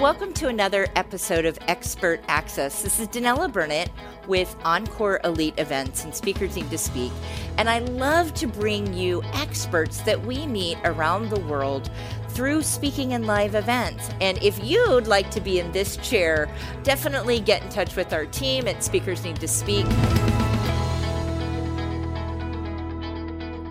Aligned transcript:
Welcome 0.00 0.32
to 0.32 0.48
another 0.48 0.86
episode 0.96 1.44
of 1.44 1.58
Expert 1.68 2.22
Access. 2.26 2.80
This 2.80 3.00
is 3.00 3.08
Danella 3.08 3.52
Burnett 3.52 3.90
with 4.26 4.56
Encore 4.64 5.20
Elite 5.24 5.52
Events 5.58 6.04
and 6.04 6.14
Speakers 6.14 6.56
Need 6.56 6.70
to 6.70 6.78
Speak. 6.78 7.12
And 7.58 7.68
I 7.68 7.80
love 7.80 8.32
to 8.36 8.46
bring 8.46 8.94
you 8.94 9.22
experts 9.34 10.00
that 10.00 10.18
we 10.24 10.46
meet 10.46 10.78
around 10.84 11.28
the 11.28 11.40
world 11.40 11.90
through 12.30 12.62
speaking 12.62 13.12
and 13.12 13.26
live 13.26 13.54
events. 13.54 14.08
And 14.22 14.42
if 14.42 14.64
you'd 14.64 15.06
like 15.06 15.30
to 15.32 15.40
be 15.42 15.60
in 15.60 15.70
this 15.70 15.98
chair, 15.98 16.48
definitely 16.82 17.38
get 17.38 17.62
in 17.62 17.68
touch 17.68 17.94
with 17.94 18.14
our 18.14 18.24
team 18.24 18.68
at 18.68 18.82
Speakers 18.82 19.22
Need 19.22 19.36
to 19.36 19.48
Speak. 19.48 19.84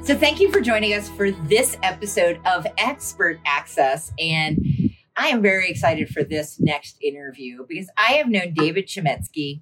So, 0.05 0.16
thank 0.16 0.39
you 0.39 0.52
for 0.52 0.61
joining 0.61 0.93
us 0.93 1.09
for 1.09 1.32
this 1.32 1.75
episode 1.82 2.39
of 2.46 2.68
Expert 2.77 3.39
Access. 3.46 4.11
And 4.20 4.79
I 5.20 5.27
am 5.27 5.41
very 5.41 5.70
excited 5.70 6.09
for 6.09 6.23
this 6.23 6.59
next 6.61 6.97
interview 7.04 7.65
because 7.68 7.89
I 7.97 8.14
have 8.14 8.29
known 8.29 8.54
David 8.54 8.87
Chametzky. 8.87 9.61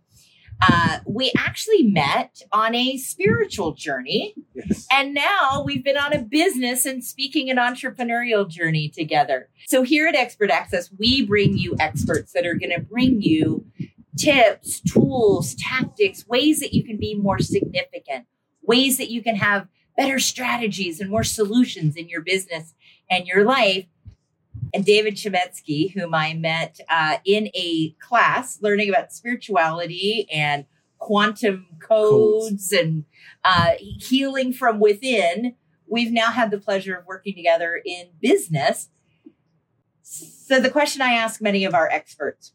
Uh, 0.61 0.99
we 1.05 1.31
actually 1.37 1.83
met 1.83 2.41
on 2.51 2.75
a 2.75 2.97
spiritual 2.97 3.73
journey, 3.73 4.35
Yes. 4.55 4.87
and 4.91 5.13
now 5.13 5.63
we've 5.65 5.83
been 5.83 5.97
on 5.97 6.13
a 6.13 6.19
business 6.19 6.85
and 6.85 7.03
speaking 7.03 7.49
and 7.49 7.59
entrepreneurial 7.59 8.47
journey 8.47 8.87
together. 8.89 9.49
So, 9.67 9.83
here 9.83 10.07
at 10.07 10.15
Expert 10.15 10.49
Access, 10.51 10.91
we 10.97 11.25
bring 11.25 11.57
you 11.57 11.75
experts 11.79 12.33
that 12.33 12.45
are 12.45 12.55
going 12.55 12.71
to 12.71 12.79
bring 12.81 13.21
you 13.21 13.65
tips, 14.17 14.79
tools, 14.81 15.55
tactics, 15.55 16.27
ways 16.27 16.59
that 16.59 16.73
you 16.73 16.83
can 16.83 16.97
be 16.97 17.13
more 17.15 17.37
significant, 17.39 18.25
ways 18.63 18.97
that 18.97 19.11
you 19.11 19.21
can 19.21 19.35
have 19.35 19.67
better 19.95 20.19
strategies 20.19 20.99
and 20.99 21.09
more 21.09 21.23
solutions 21.23 21.95
in 21.95 22.09
your 22.09 22.21
business 22.21 22.73
and 23.09 23.27
your 23.27 23.43
life 23.43 23.85
and 24.73 24.85
David 24.85 25.15
Chametzky, 25.15 25.91
whom 25.93 26.13
I 26.13 26.33
met 26.33 26.79
uh, 26.89 27.17
in 27.25 27.49
a 27.53 27.95
class 27.99 28.61
learning 28.61 28.89
about 28.89 29.13
spirituality 29.13 30.27
and 30.31 30.65
quantum 30.99 31.67
codes, 31.79 32.71
and 32.71 33.05
uh, 33.43 33.71
healing 33.79 34.53
from 34.53 34.79
within. 34.79 35.55
We've 35.87 36.11
now 36.11 36.31
had 36.31 36.51
the 36.51 36.57
pleasure 36.57 36.95
of 36.95 37.05
working 37.05 37.35
together 37.35 37.81
in 37.85 38.07
business. 38.21 38.89
So, 40.01 40.59
the 40.59 40.69
question 40.69 41.01
I 41.01 41.13
ask 41.13 41.41
many 41.41 41.65
of 41.65 41.73
our 41.73 41.89
experts 41.89 42.53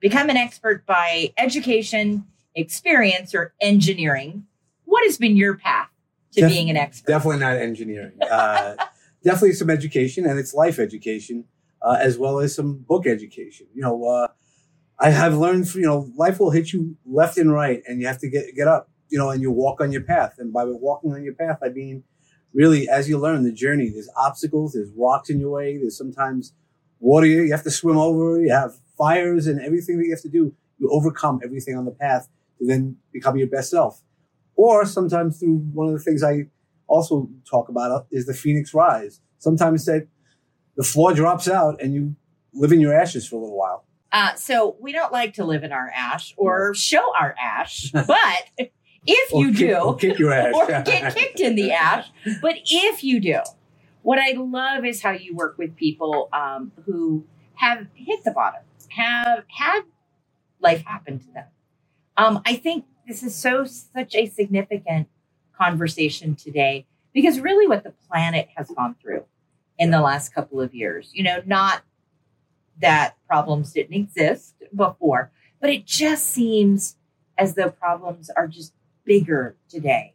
become 0.00 0.30
an 0.30 0.36
expert 0.36 0.86
by 0.86 1.32
education, 1.36 2.26
experience, 2.54 3.34
or 3.34 3.54
engineering. 3.60 4.46
What 4.84 5.04
has 5.04 5.18
been 5.18 5.36
your 5.36 5.56
path 5.56 5.90
to 6.32 6.42
Def- 6.42 6.50
being 6.50 6.70
an 6.70 6.76
expert? 6.76 7.08
Definitely 7.08 7.40
not 7.40 7.56
engineering. 7.56 8.12
Uh, 8.22 8.76
definitely 9.24 9.52
some 9.54 9.70
education, 9.70 10.26
and 10.26 10.38
it's 10.38 10.54
life 10.54 10.78
education, 10.78 11.44
uh, 11.82 11.98
as 12.00 12.18
well 12.18 12.38
as 12.40 12.54
some 12.54 12.78
book 12.78 13.06
education. 13.06 13.66
You 13.74 13.82
know, 13.82 14.04
uh, 14.04 14.28
I 14.98 15.10
have 15.10 15.36
learned, 15.36 15.72
you 15.74 15.82
know, 15.82 16.10
life 16.16 16.40
will 16.40 16.50
hit 16.50 16.72
you 16.72 16.96
left 17.04 17.38
and 17.38 17.52
right, 17.52 17.82
and 17.86 18.00
you 18.00 18.06
have 18.06 18.18
to 18.20 18.28
get 18.30 18.54
get 18.54 18.68
up, 18.68 18.90
you 19.08 19.18
know, 19.18 19.30
and 19.30 19.42
you 19.42 19.50
walk 19.50 19.80
on 19.80 19.92
your 19.92 20.02
path. 20.02 20.36
And 20.38 20.52
by 20.52 20.64
walking 20.64 21.12
on 21.12 21.22
your 21.22 21.34
path, 21.34 21.58
I 21.62 21.68
mean, 21.68 22.04
really, 22.54 22.88
as 22.88 23.08
you 23.08 23.18
learn 23.18 23.42
the 23.44 23.52
journey, 23.52 23.90
there's 23.90 24.08
obstacles, 24.16 24.72
there's 24.72 24.90
rocks 24.96 25.30
in 25.30 25.40
your 25.40 25.50
way, 25.50 25.78
there's 25.78 25.98
sometimes 25.98 26.54
water 26.98 27.26
you 27.26 27.50
have 27.52 27.62
to 27.64 27.70
swim 27.70 27.98
over, 27.98 28.40
you 28.40 28.50
have 28.50 28.72
fires, 28.96 29.46
and 29.46 29.60
everything 29.60 29.98
that 29.98 30.04
you 30.04 30.12
have 30.12 30.22
to 30.22 30.30
do, 30.30 30.54
you 30.78 30.88
overcome 30.90 31.40
everything 31.44 31.76
on 31.76 31.84
the 31.84 31.90
path 31.90 32.28
to 32.58 32.66
then 32.66 32.96
become 33.12 33.36
your 33.36 33.48
best 33.48 33.70
self. 33.70 34.02
Or 34.54 34.86
sometimes 34.86 35.38
through 35.38 35.58
one 35.74 35.88
of 35.88 35.92
the 35.92 36.00
things 36.00 36.22
I 36.22 36.46
also 36.86 37.28
talk 37.48 37.68
about 37.68 38.06
is 38.10 38.26
the 38.26 38.34
phoenix 38.34 38.74
rise. 38.74 39.20
Sometimes 39.38 39.84
that 39.86 40.06
the 40.76 40.84
floor 40.84 41.12
drops 41.12 41.48
out 41.48 41.80
and 41.80 41.94
you 41.94 42.16
live 42.52 42.72
in 42.72 42.80
your 42.80 42.94
ashes 42.94 43.26
for 43.26 43.36
a 43.36 43.40
little 43.40 43.56
while. 43.56 43.84
Uh, 44.12 44.34
so 44.34 44.76
we 44.80 44.92
don't 44.92 45.12
like 45.12 45.34
to 45.34 45.44
live 45.44 45.62
in 45.64 45.72
our 45.72 45.90
ash 45.94 46.32
or 46.36 46.74
show 46.74 47.12
our 47.18 47.34
ash, 47.40 47.90
but 47.92 48.68
if 49.06 49.32
you 49.32 49.48
kick- 49.48 49.56
do, 49.56 49.76
or 49.76 49.96
kick 49.96 50.18
your 50.18 50.32
ass. 50.32 50.54
or 50.56 50.66
get 50.66 51.14
kicked 51.14 51.40
in 51.40 51.54
the 51.54 51.72
ash, 51.72 52.08
but 52.40 52.56
if 52.66 53.04
you 53.04 53.20
do, 53.20 53.40
what 54.02 54.18
I 54.18 54.32
love 54.32 54.84
is 54.84 55.02
how 55.02 55.10
you 55.10 55.34
work 55.34 55.58
with 55.58 55.76
people 55.76 56.28
um, 56.32 56.72
who 56.84 57.24
have 57.54 57.86
hit 57.94 58.24
the 58.24 58.30
bottom, 58.30 58.62
have 58.90 59.44
had 59.48 59.82
life 60.60 60.84
happen 60.84 61.18
to 61.18 61.26
them. 61.32 61.46
Um, 62.16 62.40
I 62.46 62.56
think 62.56 62.84
this 63.06 63.22
is 63.22 63.34
so 63.34 63.64
such 63.64 64.14
a 64.14 64.26
significant 64.26 65.08
conversation 65.56 66.34
today 66.34 66.86
because 67.12 67.40
really 67.40 67.66
what 67.66 67.82
the 67.82 67.92
planet 68.08 68.48
has 68.56 68.68
gone 68.70 68.94
through 69.00 69.24
in 69.78 69.90
the 69.90 70.00
last 70.00 70.34
couple 70.34 70.60
of 70.60 70.74
years, 70.74 71.10
you 71.12 71.22
know, 71.22 71.42
not 71.46 71.82
that 72.80 73.16
problems 73.26 73.72
didn't 73.72 73.94
exist 73.94 74.54
before, 74.74 75.30
but 75.60 75.70
it 75.70 75.86
just 75.86 76.26
seems 76.26 76.96
as 77.38 77.54
though 77.54 77.70
problems 77.70 78.30
are 78.30 78.46
just 78.46 78.72
bigger 79.04 79.56
today. 79.68 80.14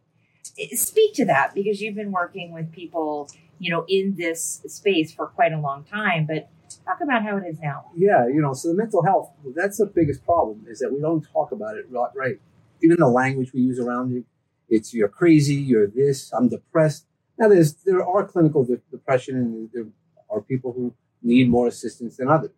Eh, 0.59 0.75
speak 0.75 1.13
to 1.15 1.25
that 1.25 1.53
because 1.53 1.81
you've 1.81 1.95
been 1.95 2.11
working 2.11 2.51
with 2.51 2.71
people, 2.71 3.29
you 3.59 3.71
know, 3.71 3.85
in 3.87 4.15
this 4.15 4.61
space 4.67 5.11
for 5.11 5.27
quite 5.27 5.53
a 5.53 5.59
long 5.59 5.83
time, 5.83 6.25
but 6.25 6.49
talk 6.85 6.99
about 7.01 7.23
how 7.23 7.37
it 7.37 7.43
is 7.47 7.59
now. 7.59 7.91
Yeah, 7.95 8.27
you 8.27 8.41
know, 8.41 8.53
so 8.53 8.69
the 8.69 8.75
mental 8.75 9.03
health, 9.03 9.31
that's 9.55 9.77
the 9.77 9.85
biggest 9.85 10.23
problem 10.25 10.65
is 10.69 10.79
that 10.79 10.91
we 10.91 10.99
don't 10.99 11.25
talk 11.33 11.51
about 11.51 11.77
it 11.77 11.85
right. 11.89 12.09
right. 12.15 12.39
Even 12.83 12.97
the 12.99 13.07
language 13.07 13.53
we 13.53 13.61
use 13.61 13.79
around 13.79 14.15
it, 14.15 14.23
it's 14.71 14.93
you're 14.93 15.09
crazy, 15.09 15.55
you're 15.55 15.87
this, 15.87 16.31
I'm 16.33 16.49
depressed. 16.49 17.05
Now, 17.37 17.49
there's 17.49 17.73
there 17.85 18.05
are 18.05 18.25
clinical 18.25 18.63
de- 18.63 18.81
depression 18.89 19.35
and 19.35 19.69
there 19.73 19.85
are 20.29 20.41
people 20.41 20.73
who 20.73 20.93
need 21.21 21.49
more 21.49 21.67
assistance 21.67 22.17
than 22.17 22.29
others. 22.29 22.51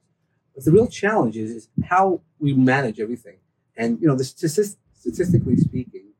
But 0.55 0.65
the 0.65 0.71
real 0.71 0.87
challenge 0.87 1.35
is, 1.35 1.51
is 1.51 1.69
how 1.85 2.21
we 2.39 2.53
manage 2.53 2.99
everything. 2.99 3.37
And, 3.75 3.99
you 3.99 4.07
know, 4.07 4.15
the 4.15 4.23
statis- 4.23 4.77
statistically 4.93 5.57
speaking, 5.57 6.13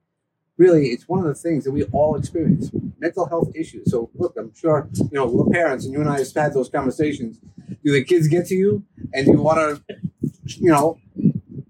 really, 0.57 0.87
it's 0.87 1.07
one 1.07 1.19
of 1.19 1.25
the 1.25 1.35
things 1.35 1.63
that 1.65 1.71
we 1.71 1.83
all 1.85 2.15
experience 2.15 2.71
mental 2.97 3.27
health 3.27 3.51
issues. 3.53 3.91
So, 3.91 4.09
look, 4.15 4.35
I'm 4.37 4.53
sure, 4.55 4.89
you 4.93 5.09
know, 5.11 5.27
we're 5.27 5.51
parents 5.51 5.85
and 5.85 5.93
you 5.93 6.01
and 6.01 6.09
I 6.09 6.17
have 6.19 6.33
had 6.33 6.53
those 6.53 6.69
conversations. 6.69 7.39
Do 7.85 7.91
the 7.91 8.03
kids 8.03 8.27
get 8.27 8.47
to 8.47 8.55
you 8.55 8.83
and 9.13 9.25
do 9.25 9.33
you 9.33 9.41
want 9.41 9.59
to, 9.59 9.97
you 10.57 10.71
know, 10.71 10.97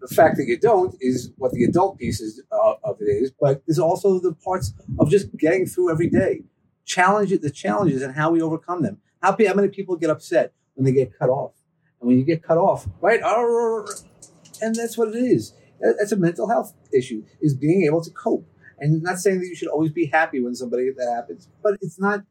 the 0.07 0.13
fact 0.13 0.35
that 0.37 0.45
you 0.47 0.57
don't 0.59 0.93
is 0.99 1.31
what 1.37 1.51
the 1.53 1.63
adult 1.63 1.97
pieces 1.97 2.41
uh, 2.51 2.73
of 2.83 2.97
it 2.99 3.05
is, 3.05 3.31
but 3.39 3.63
there's 3.65 3.79
also 3.79 4.19
the 4.19 4.33
parts 4.33 4.73
of 4.99 5.09
just 5.09 5.35
getting 5.37 5.65
through 5.65 5.91
every 5.91 6.09
day. 6.09 6.43
Challenge 6.85 7.31
the 7.39 7.49
challenges 7.49 8.01
and 8.01 8.13
how 8.13 8.29
we 8.31 8.41
overcome 8.41 8.81
them. 8.83 8.97
How, 9.21 9.31
how 9.31 9.53
many 9.53 9.69
people 9.69 9.95
get 9.95 10.09
upset 10.09 10.53
when 10.75 10.83
they 10.85 10.91
get 10.91 11.17
cut 11.17 11.29
off? 11.29 11.53
And 12.01 12.07
when 12.09 12.17
you 12.17 12.25
get 12.25 12.43
cut 12.43 12.57
off, 12.57 12.85
right? 12.99 13.21
And 14.61 14.75
that's 14.75 14.97
what 14.97 15.09
it 15.09 15.15
is. 15.15 15.53
That- 15.79 15.95
That's 15.99 16.11
a 16.11 16.17
mental 16.17 16.47
health 16.49 16.73
issue, 16.93 17.23
is 17.41 17.53
being 17.55 17.83
able 17.83 18.01
to 18.03 18.11
cope. 18.11 18.45
And 18.79 19.01
not 19.01 19.19
saying 19.19 19.39
that 19.39 19.47
you 19.47 19.55
should 19.55 19.69
always 19.69 19.91
be 19.91 20.07
happy 20.07 20.41
when 20.41 20.55
somebody 20.55 20.89
that 20.97 21.09
happens, 21.15 21.47
but 21.63 21.77
it's 21.81 21.99
not, 21.99 22.23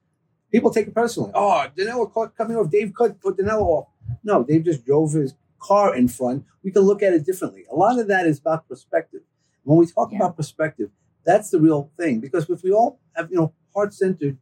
people 0.50 0.70
take 0.70 0.88
it 0.88 0.94
personally. 0.94 1.30
Oh, 1.34 1.66
Danilo 1.74 2.06
cut 2.06 2.32
off. 2.38 2.70
Dave 2.70 2.92
cut 2.96 3.18
put 3.20 3.38
Danilo 3.38 3.62
off. 3.64 3.86
No, 4.22 4.44
Dave 4.44 4.64
just 4.64 4.84
drove 4.84 5.12
his 5.12 5.34
car 5.62 5.94
in 5.94 6.08
front. 6.08 6.44
We 6.64 6.70
can 6.72 6.82
look 6.82 7.02
at 7.02 7.12
it 7.12 7.24
differently. 7.24 7.64
A 7.70 7.74
lot 7.74 7.98
of 7.98 8.08
that 8.08 8.26
is 8.26 8.38
about 8.40 8.68
perspective. 8.68 9.22
When 9.64 9.78
we 9.78 9.86
talk 9.86 10.10
Yeah. 10.10 10.18
about 10.18 10.36
perspective, 10.36 10.90
that's 11.24 11.50
the 11.50 11.60
real 11.60 11.90
thing. 11.98 12.20
Because 12.20 12.50
if 12.50 12.62
we 12.62 12.72
all 12.72 12.98
have, 13.14 13.30
you 13.30 13.36
know, 13.36 13.52
heart 13.74 13.94
centered, 13.94 14.36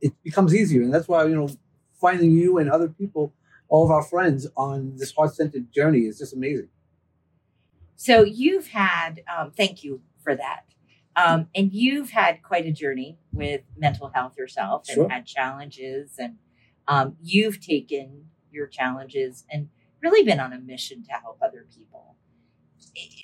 it 0.00 0.12
becomes 0.22 0.54
easier. 0.54 0.82
And 0.82 0.92
that's 0.94 1.08
why, 1.08 1.24
you 1.24 1.34
know, 1.34 1.48
finding 1.94 2.30
you 2.32 2.58
and 2.58 2.70
other 2.70 2.88
people, 2.88 3.32
all 3.68 3.84
of 3.84 3.90
our 3.90 4.02
friends 4.02 4.46
on 4.56 4.96
this 4.96 5.12
heart 5.12 5.34
centered 5.34 5.72
journey 5.72 6.02
is 6.06 6.18
just 6.18 6.34
amazing. 6.34 6.68
So 7.96 8.22
you've 8.24 8.68
had, 8.68 9.22
um, 9.34 9.50
thank 9.50 9.82
you 9.82 10.02
for 10.22 10.34
that. 10.36 10.64
Um, 11.16 11.48
and 11.54 11.72
you've 11.72 12.10
had 12.10 12.42
quite 12.42 12.64
a 12.66 12.70
journey 12.72 13.18
with 13.32 13.62
mental 13.76 14.10
health 14.14 14.36
yourself 14.38 14.84
and 14.88 14.94
Sure. 14.94 15.08
had 15.08 15.26
challenges, 15.26 16.14
and 16.18 16.36
um, 16.86 17.16
you've 17.20 17.60
taken 17.60 18.26
your 18.52 18.68
challenges 18.68 19.44
and 19.50 19.68
really 20.02 20.24
been 20.24 20.40
on 20.40 20.52
a 20.52 20.58
mission 20.58 21.02
to 21.04 21.12
help 21.12 21.38
other 21.42 21.66
people. 21.76 22.16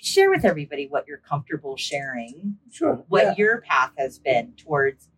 Share 0.01 0.29
with 0.29 0.45
everybody 0.45 0.87
what 0.87 1.05
you're 1.07 1.17
comfortable 1.17 1.75
sharing, 1.75 2.57
Sure. 2.71 3.03
what 3.09 3.23
yeah. 3.23 3.33
your 3.37 3.61
path 3.61 3.91
has 3.97 4.19
been 4.19 4.53
towards 4.53 5.09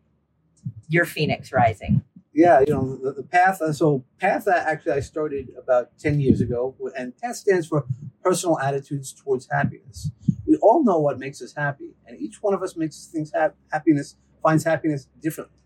your 0.87 1.05
phoenix 1.05 1.51
rising. 1.51 2.03
yeah, 2.33 2.59
you 2.65 2.73
know, 2.73 2.95
the, 2.97 3.11
the 3.13 3.23
path. 3.23 3.61
uh, 3.61 3.71
So 3.73 4.03
path 4.19 4.47
actually 4.47 4.93
I 4.93 4.99
started 5.01 5.49
about 5.57 5.97
10 5.99 6.19
years 6.19 6.39
ago. 6.41 6.75
And 6.97 7.15
path 7.17 7.35
stands 7.35 7.67
for 7.67 7.85
personal 8.23 8.57
attitudes 8.59 9.13
towards 9.13 9.47
happiness. 9.51 10.09
We 10.47 10.55
all 10.61 10.83
know 10.83 10.99
what 10.99 11.19
makes 11.19 11.41
us 11.41 11.53
happy. 11.55 11.95
And 12.05 12.19
each 12.19 12.41
one 12.41 12.53
of 12.53 12.63
us 12.63 12.75
makes 12.77 13.05
things 13.07 13.31
hap- 13.33 13.55
happiness, 13.71 14.15
finds 14.41 14.63
happiness 14.63 15.07
differently. 15.21 15.57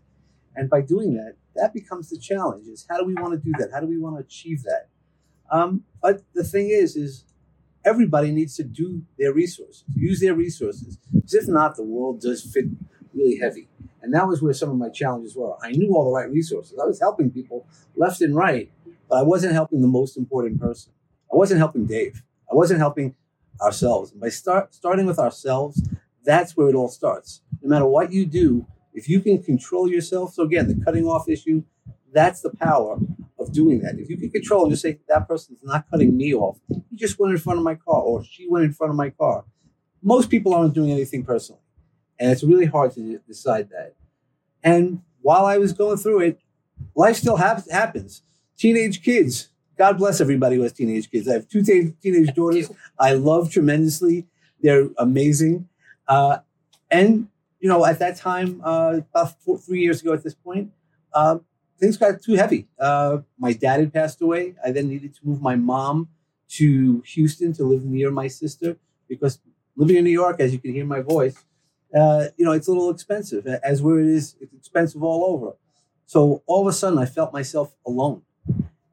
And 0.56 0.68
by 0.68 0.80
doing 0.82 1.14
that, 1.14 1.36
that 1.56 1.72
becomes 1.72 2.10
the 2.10 2.18
challenge 2.18 2.66
is 2.66 2.84
how 2.88 2.98
do 2.98 3.04
we 3.04 3.14
want 3.14 3.32
to 3.34 3.38
do 3.38 3.52
that? 3.58 3.70
How 3.72 3.80
do 3.80 3.86
we 3.86 3.98
want 3.98 4.16
to 4.16 4.20
achieve 4.22 4.62
that? 4.64 4.88
Um, 5.52 5.84
but 6.00 6.22
the 6.34 6.42
thing 6.42 6.70
is, 6.70 6.96
is 6.96 7.24
everybody 7.84 8.32
needs 8.32 8.56
to 8.56 8.64
do 8.64 9.02
their 9.18 9.32
resources, 9.32 9.84
use 9.94 10.20
their 10.20 10.34
resources. 10.34 10.98
Because 11.12 11.34
if 11.34 11.48
not, 11.48 11.76
the 11.76 11.84
world 11.84 12.22
does 12.22 12.42
fit 12.42 12.64
really 13.14 13.38
heavy. 13.38 13.68
And 14.00 14.12
that 14.14 14.26
was 14.26 14.42
where 14.42 14.54
some 14.54 14.70
of 14.70 14.76
my 14.76 14.88
challenges 14.88 15.36
were. 15.36 15.54
I 15.62 15.72
knew 15.72 15.94
all 15.94 16.06
the 16.06 16.10
right 16.10 16.30
resources. 16.30 16.78
I 16.82 16.86
was 16.86 16.98
helping 16.98 17.30
people 17.30 17.66
left 17.94 18.20
and 18.22 18.34
right, 18.34 18.72
but 19.08 19.18
I 19.18 19.22
wasn't 19.22 19.52
helping 19.52 19.82
the 19.82 19.88
most 19.88 20.16
important 20.16 20.60
person. 20.60 20.92
I 21.32 21.36
wasn't 21.36 21.58
helping 21.58 21.86
Dave. 21.86 22.22
I 22.50 22.54
wasn't 22.54 22.80
helping 22.80 23.14
ourselves. 23.60 24.10
And 24.10 24.20
by 24.20 24.30
start 24.30 24.74
starting 24.74 25.06
with 25.06 25.18
ourselves, 25.18 25.86
that's 26.24 26.56
where 26.56 26.68
it 26.68 26.74
all 26.74 26.88
starts. 26.88 27.42
No 27.60 27.68
matter 27.68 27.86
what 27.86 28.10
you 28.10 28.26
do, 28.26 28.66
if 28.94 29.08
you 29.08 29.20
can 29.20 29.42
control 29.42 29.88
yourself, 29.88 30.34
so 30.34 30.42
again, 30.42 30.66
the 30.66 30.84
cutting 30.84 31.04
off 31.04 31.28
issue, 31.28 31.62
that's 32.12 32.40
the 32.40 32.50
power 32.50 32.98
of 33.42 33.52
doing 33.52 33.80
that. 33.80 33.98
If 33.98 34.08
you 34.08 34.16
can 34.16 34.30
control 34.30 34.62
and 34.64 34.72
just 34.72 34.82
say, 34.82 34.98
that 35.08 35.28
person's 35.28 35.60
not 35.62 35.84
cutting 35.90 36.16
me 36.16 36.34
off, 36.34 36.58
he 36.68 36.96
just 36.96 37.18
went 37.18 37.32
in 37.32 37.38
front 37.38 37.58
of 37.58 37.64
my 37.64 37.74
car 37.74 38.00
or 38.00 38.24
she 38.24 38.48
went 38.48 38.64
in 38.64 38.72
front 38.72 38.90
of 38.90 38.96
my 38.96 39.10
car. 39.10 39.44
Most 40.02 40.30
people 40.30 40.54
aren't 40.54 40.74
doing 40.74 40.90
anything 40.90 41.24
personally. 41.24 41.60
And 42.18 42.30
it's 42.30 42.42
really 42.42 42.66
hard 42.66 42.92
to 42.94 43.18
decide 43.26 43.70
that. 43.70 43.94
And 44.62 45.02
while 45.20 45.44
I 45.44 45.58
was 45.58 45.72
going 45.72 45.96
through 45.96 46.20
it, 46.20 46.40
life 46.94 47.16
still 47.16 47.36
ha- 47.36 47.62
happens. 47.70 48.22
Teenage 48.56 49.02
kids, 49.02 49.48
God 49.76 49.98
bless 49.98 50.20
everybody 50.20 50.56
who 50.56 50.62
has 50.62 50.72
teenage 50.72 51.10
kids. 51.10 51.28
I 51.28 51.32
have 51.34 51.48
two 51.48 51.62
t- 51.62 51.94
teenage 52.02 52.34
daughters 52.34 52.70
I 52.98 53.14
love 53.14 53.50
tremendously. 53.50 54.26
They're 54.60 54.88
amazing. 54.98 55.68
Uh, 56.06 56.38
and, 56.90 57.28
you 57.58 57.68
know, 57.68 57.84
at 57.84 57.98
that 57.98 58.16
time, 58.16 58.60
uh, 58.64 59.00
about 59.10 59.40
four, 59.40 59.58
three 59.58 59.80
years 59.80 60.02
ago 60.02 60.12
at 60.12 60.22
this 60.22 60.34
point, 60.34 60.70
uh, 61.12 61.38
things 61.82 61.96
got 61.96 62.22
too 62.22 62.34
heavy. 62.34 62.68
Uh, 62.78 63.18
my 63.38 63.52
dad 63.52 63.80
had 63.80 63.92
passed 63.92 64.22
away. 64.22 64.54
I 64.64 64.70
then 64.70 64.88
needed 64.88 65.14
to 65.16 65.20
move 65.24 65.42
my 65.42 65.56
mom 65.56 66.08
to 66.50 67.02
Houston 67.06 67.52
to 67.54 67.64
live 67.64 67.84
near 67.84 68.12
my 68.12 68.28
sister 68.28 68.76
because 69.08 69.40
living 69.74 69.96
in 69.96 70.04
New 70.04 70.10
York, 70.10 70.38
as 70.38 70.52
you 70.52 70.60
can 70.60 70.72
hear 70.72 70.86
my 70.86 71.00
voice, 71.00 71.44
uh, 71.92 72.26
you 72.36 72.44
know, 72.44 72.52
it's 72.52 72.68
a 72.68 72.70
little 72.70 72.90
expensive. 72.90 73.48
As 73.48 73.82
where 73.82 73.98
it 73.98 74.06
is, 74.06 74.36
it's 74.40 74.54
expensive 74.54 75.02
all 75.02 75.24
over. 75.34 75.56
So 76.06 76.44
all 76.46 76.60
of 76.60 76.68
a 76.68 76.72
sudden, 76.72 77.00
I 77.00 77.04
felt 77.04 77.32
myself 77.32 77.74
alone. 77.84 78.22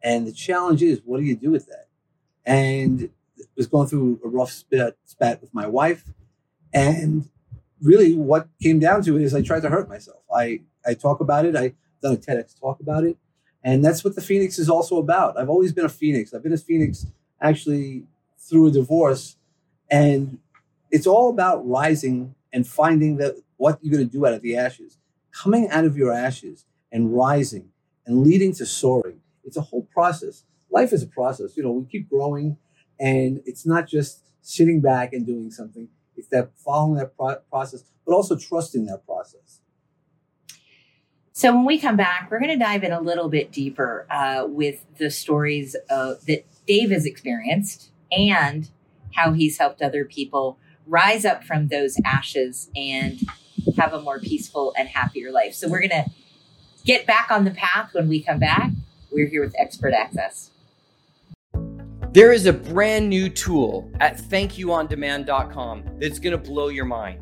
And 0.02 0.26
the 0.26 0.32
challenge 0.32 0.82
is, 0.82 1.02
what 1.06 1.20
do 1.20 1.26
you 1.26 1.36
do 1.36 1.52
with 1.52 1.68
that? 1.68 1.90
And 2.44 3.12
was 3.56 3.68
going 3.68 3.88
through 3.88 4.20
a 4.26 4.28
rough 4.28 4.52
spat, 4.52 4.96
spat 5.06 5.42
with 5.42 5.54
my 5.54 5.68
wife. 5.68 6.06
And 6.74 7.30
really, 7.82 8.16
what 8.16 8.48
came 8.64 8.80
down 8.80 9.04
to 9.04 9.16
it 9.16 9.22
is 9.22 9.36
I 9.36 9.44
tried 9.44 9.62
to 9.62 9.70
hurt 9.70 9.88
myself. 9.88 10.24
I, 10.34 10.62
I 10.86 10.96
talk 10.96 11.20
about 11.20 11.46
it. 11.46 11.56
I've 11.56 11.76
done 12.02 12.14
a 12.14 12.18
TEDx 12.18 12.60
talk 12.60 12.80
about 12.80 13.04
it. 13.04 13.18
And 13.64 13.84
that's 13.84 14.04
what 14.04 14.16
the 14.16 14.22
Phoenix 14.22 14.58
is 14.58 14.70
also 14.70 14.98
about. 14.98 15.38
I've 15.38 15.50
always 15.50 15.74
been 15.74 15.86
a 15.86 15.90
Phoenix. 15.90 16.34
I've 16.34 16.44
been 16.44 16.54
a 16.54 16.58
Phoenix 16.58 17.06
actually 17.42 18.06
through 18.38 18.68
a 18.68 18.72
divorce. 18.72 19.36
And 19.92 20.40
it's 20.92 21.08
all 21.08 21.30
about 21.30 21.68
rising 21.68 22.36
and 22.54 22.66
finding 22.66 23.18
that 23.18 23.36
what 23.58 23.80
you're 23.82 23.96
going 23.96 24.08
to 24.08 24.12
do 24.12 24.26
out 24.26 24.34
of 24.34 24.42
the 24.42 24.56
ashes, 24.56 24.98
coming 25.32 25.70
out 25.70 25.86
of 25.86 25.98
your 25.98 26.14
ashes 26.14 26.66
and 26.92 27.16
rising 27.16 27.70
and 28.06 28.24
leading 28.24 28.54
to 28.54 28.66
soaring. 28.66 29.22
It's 29.44 29.58
a 29.58 29.62
whole 29.62 29.88
process. 29.94 30.44
Life 30.72 30.94
is 30.94 31.04
a 31.04 31.08
process. 31.08 31.58
You 31.58 31.64
know, 31.64 31.72
we 31.72 31.86
keep 31.86 32.10
growing, 32.10 32.58
and 33.00 33.42
it's 33.46 33.66
not 33.66 33.88
just 33.88 34.24
sitting 34.42 34.82
back 34.82 35.14
and 35.14 35.26
doing 35.26 35.52
something. 35.52 35.90
It's 36.16 36.28
that 36.30 36.52
following 36.56 36.96
that 36.96 37.16
pro- 37.16 37.40
process, 37.50 37.84
but 38.06 38.14
also 38.14 38.38
trusting 38.38 38.86
that 38.86 39.06
process. 39.06 39.59
So 41.40 41.56
when 41.56 41.64
we 41.64 41.80
come 41.80 41.96
back, 41.96 42.28
we're 42.30 42.40
going 42.40 42.52
to 42.52 42.62
dive 42.62 42.84
in 42.84 42.92
a 42.92 43.00
little 43.00 43.30
bit 43.30 43.54
deeper 43.54 44.06
uh, 44.10 44.44
with 44.46 44.84
the 44.98 45.10
stories 45.10 45.74
uh, 45.90 46.16
that 46.28 46.46
Dave 46.68 46.92
has 46.92 47.06
experienced 47.06 47.92
and 48.12 48.70
how 49.16 49.32
he's 49.32 49.58
helped 49.58 49.82
other 49.82 50.04
people 50.04 50.58
rise 50.86 51.24
up 51.24 51.46
from 51.46 51.70
those 51.70 51.96
ashes 52.06 52.70
and 52.76 53.22
have 53.78 53.94
a 53.94 54.02
more 54.02 54.20
peaceful 54.20 54.74
and 54.78 54.90
happier 54.90 55.32
life. 55.32 55.54
So 55.54 55.70
we're 55.70 55.80
going 55.80 56.04
to 56.04 56.12
get 56.84 57.08
back 57.08 57.32
on 57.32 57.46
the 57.46 57.52
path 57.52 57.94
when 57.94 58.10
we 58.10 58.22
come 58.22 58.40
back. 58.40 58.72
We're 59.10 59.30
here 59.30 59.42
with 59.42 59.56
Expert 59.58 59.94
Access. 59.94 60.52
There 62.12 62.34
is 62.34 62.48
a 62.48 62.54
brand 62.54 63.10
new 63.10 63.30
tool 63.30 63.90
at 64.02 64.18
thankyouondemand.com 64.18 66.00
that's 66.02 66.20
going 66.20 66.32
to 66.32 66.38
blow 66.38 66.68
your 66.68 66.84
mind. 66.84 67.22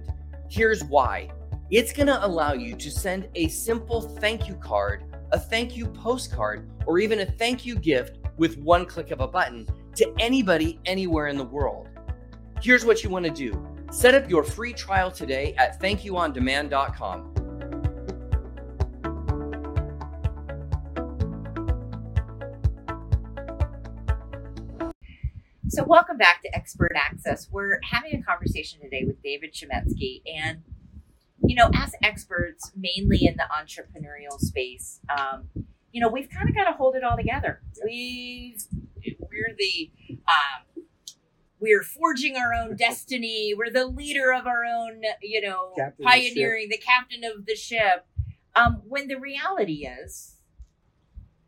Here's 0.50 0.84
why 0.86 1.30
it's 1.70 1.92
going 1.92 2.08
to 2.08 2.26
allow 2.26 2.54
you 2.54 2.76
to 2.76 2.90
send 2.90 3.28
a 3.36 3.50
simple 3.50 4.02
thank 4.02 4.48
you 4.48 4.56
card, 4.56 5.04
a 5.34 5.40
thank 5.40 5.76
you 5.76 5.88
postcard, 5.88 6.70
or 6.86 6.98
even 7.00 7.20
a 7.20 7.26
thank 7.26 7.66
you 7.66 7.76
gift 7.76 8.20
with 8.38 8.58
one 8.60 8.86
click 8.86 9.12
of 9.12 9.20
a 9.20 9.28
button 9.28 9.68
to 9.96 10.14
anybody 10.20 10.80
anywhere 10.86 11.28
in 11.28 11.38
the 11.38 11.44
world. 11.44 11.90
Here's 12.62 12.86
what 12.86 13.04
you 13.04 13.10
want 13.10 13.26
to 13.26 13.32
do 13.32 13.68
set 13.92 14.16
up 14.16 14.30
your 14.30 14.44
free 14.44 14.74
trial 14.74 15.12
today 15.12 15.54
at 15.58 15.82
thankyouondemand.com. 15.82 17.34
So, 25.70 25.84
welcome 25.84 26.18
back 26.18 26.42
to 26.44 26.56
Expert 26.56 26.94
Access. 26.96 27.50
We're 27.52 27.80
having 27.84 28.20
a 28.20 28.24
conversation 28.24 28.80
today 28.82 29.04
with 29.06 29.22
David 29.22 29.54
Chametzky. 29.54 30.22
And, 30.26 30.64
you 31.44 31.56
know, 31.56 31.70
as 31.76 31.94
experts, 32.04 32.72
mainly 32.76 33.26
in 33.26 33.38
the 33.38 33.44
entrepreneurial 33.44 34.40
space, 34.40 35.00
um, 35.16 35.48
you 35.92 36.02
know, 36.02 36.10
we've 36.10 36.30
kind 36.30 36.50
of 36.50 36.56
got 36.56 36.66
to 36.66 36.74
hold 36.74 36.96
it 36.96 37.04
all 37.04 37.18
together. 37.18 37.62
We've, 37.84 38.62
we're 39.20 39.56
the, 39.58 39.92
um, 40.10 40.84
we're 41.60 41.84
forging 41.84 42.36
our 42.38 42.54
own 42.54 42.76
destiny. 42.76 43.54
We're 43.58 43.72
the 43.72 43.86
leader 43.86 44.34
of 44.34 44.46
our 44.46 44.66
own, 44.66 45.02
you 45.22 45.42
know, 45.42 45.74
Captain 45.76 46.06
pioneering, 46.06 46.70
the, 46.70 46.78
the, 46.78 46.84
captain 46.84 47.24
of 47.24 47.46
the 47.46 47.56
ship. 47.56 48.06
Um, 48.56 48.82
when 48.88 49.08
the 49.08 49.16
reality 49.16 49.88
is, 49.88 50.36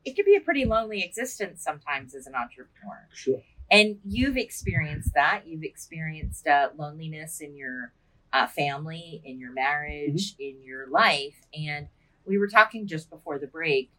it 0.05 0.15
could 0.15 0.25
be 0.25 0.35
a 0.35 0.41
pretty 0.41 0.65
lonely 0.65 1.03
existence 1.03 1.63
sometimes 1.63 2.15
as 2.15 2.25
an 2.25 2.33
entrepreneur. 2.35 3.07
Sure. 3.13 3.41
And 3.71 3.97
you've 4.03 4.37
experienced 4.37 5.13
that. 5.13 5.43
You've 5.45 5.63
experienced 5.63 6.47
uh, 6.47 6.69
loneliness 6.75 7.39
in 7.39 7.55
your 7.55 7.93
uh, 8.33 8.47
family, 8.47 9.21
in 9.25 9.39
your 9.39 9.51
marriage, 9.51 10.33
mm-hmm. 10.33 10.41
in 10.41 10.63
your 10.63 10.89
life. 10.89 11.35
And 11.53 11.87
we 12.25 12.37
were 12.37 12.47
talking 12.47 12.87
just 12.87 13.09
before 13.09 13.39
the 13.39 13.47
break. 13.47 13.91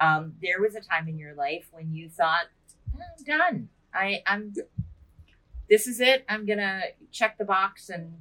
Um, 0.00 0.34
there 0.42 0.60
was 0.60 0.74
a 0.74 0.80
time 0.80 1.08
in 1.08 1.18
your 1.18 1.34
life 1.34 1.68
when 1.70 1.92
you 1.92 2.08
thought, 2.08 2.46
I'm 2.94 3.24
done. 3.24 3.68
I, 3.94 4.22
I'm. 4.26 4.54
This 5.68 5.86
is 5.86 6.00
it. 6.00 6.24
I'm 6.28 6.46
gonna 6.46 6.82
check 7.10 7.38
the 7.38 7.44
box 7.44 7.88
and 7.88 8.12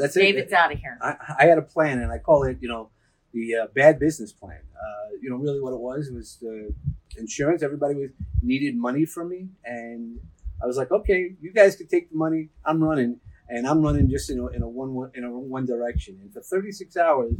that's 0.00 0.14
David's 0.14 0.52
it. 0.52 0.56
out 0.56 0.72
of 0.72 0.78
here. 0.78 0.98
I, 1.02 1.16
I, 1.40 1.44
had 1.46 1.58
a 1.58 1.62
plan, 1.62 2.00
and 2.00 2.10
I 2.10 2.18
call 2.18 2.44
it, 2.44 2.58
you 2.60 2.68
know, 2.68 2.90
the 3.32 3.56
uh, 3.56 3.66
bad 3.74 3.98
business 3.98 4.32
plan. 4.32 4.60
Uh, 4.74 5.16
you 5.20 5.28
know, 5.28 5.36
really 5.36 5.60
what 5.60 5.72
it 5.72 5.80
was 5.80 6.10
was 6.10 6.38
the 6.40 6.74
insurance. 7.16 7.62
Everybody 7.62 7.94
was 7.94 8.10
needed 8.42 8.76
money 8.76 9.04
from 9.04 9.28
me, 9.28 9.48
and 9.64 10.18
I 10.62 10.66
was 10.66 10.76
like, 10.76 10.90
okay, 10.90 11.34
you 11.40 11.52
guys 11.52 11.76
can 11.76 11.86
take 11.86 12.10
the 12.10 12.16
money. 12.16 12.48
I'm 12.64 12.82
running, 12.82 13.20
and 13.50 13.66
I'm 13.66 13.82
running 13.82 14.08
just 14.08 14.30
in 14.30 14.38
a, 14.38 14.46
in 14.48 14.62
a 14.62 14.68
one 14.68 15.10
in 15.14 15.24
a 15.24 15.30
one 15.30 15.66
direction. 15.66 16.18
And 16.22 16.32
for 16.32 16.40
36 16.40 16.96
hours, 16.96 17.34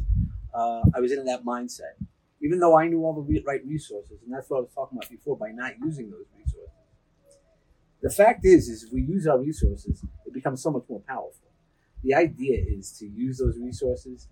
uh, 0.52 0.82
I 0.94 1.00
was 1.00 1.12
in 1.12 1.24
that 1.26 1.44
mindset, 1.44 1.94
even 2.42 2.58
though 2.58 2.76
I 2.76 2.88
knew 2.88 3.04
all 3.04 3.14
the 3.14 3.42
right 3.46 3.64
resources, 3.64 4.18
and 4.24 4.32
that's 4.32 4.50
what 4.50 4.58
I 4.58 4.60
was 4.60 4.70
talking 4.74 4.98
about 4.98 5.08
before 5.08 5.36
by 5.36 5.50
not 5.52 5.74
using 5.80 6.10
those 6.10 6.26
resources. 6.36 6.70
The 8.02 8.10
fact 8.10 8.44
is, 8.44 8.68
is 8.68 8.84
if 8.84 8.92
we 8.92 9.02
use 9.02 9.26
our 9.26 9.38
resources, 9.38 10.02
it 10.26 10.32
becomes 10.32 10.62
so 10.62 10.70
much 10.70 10.84
more 10.88 11.00
powerful. 11.06 11.48
The 12.02 12.14
idea 12.14 12.58
is 12.66 12.92
to 12.98 13.06
use 13.06 13.38
those 13.38 13.58
resources 13.58 14.26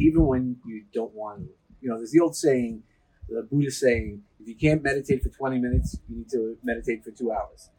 even 0.00 0.26
when 0.26 0.56
you 0.66 0.84
don't 0.92 1.14
want 1.14 1.40
to. 1.40 1.48
You 1.80 1.90
know, 1.90 1.96
there's 1.96 2.10
the 2.10 2.20
old 2.20 2.36
saying, 2.36 2.82
the 3.28 3.42
Buddha 3.42 3.70
saying, 3.70 4.22
if 4.40 4.48
you 4.48 4.56
can't 4.56 4.82
meditate 4.82 5.22
for 5.22 5.28
20 5.28 5.58
minutes, 5.58 5.98
you 6.08 6.16
need 6.16 6.28
to 6.30 6.58
meditate 6.62 7.04
for 7.04 7.12
two 7.12 7.32
hours. 7.32 7.70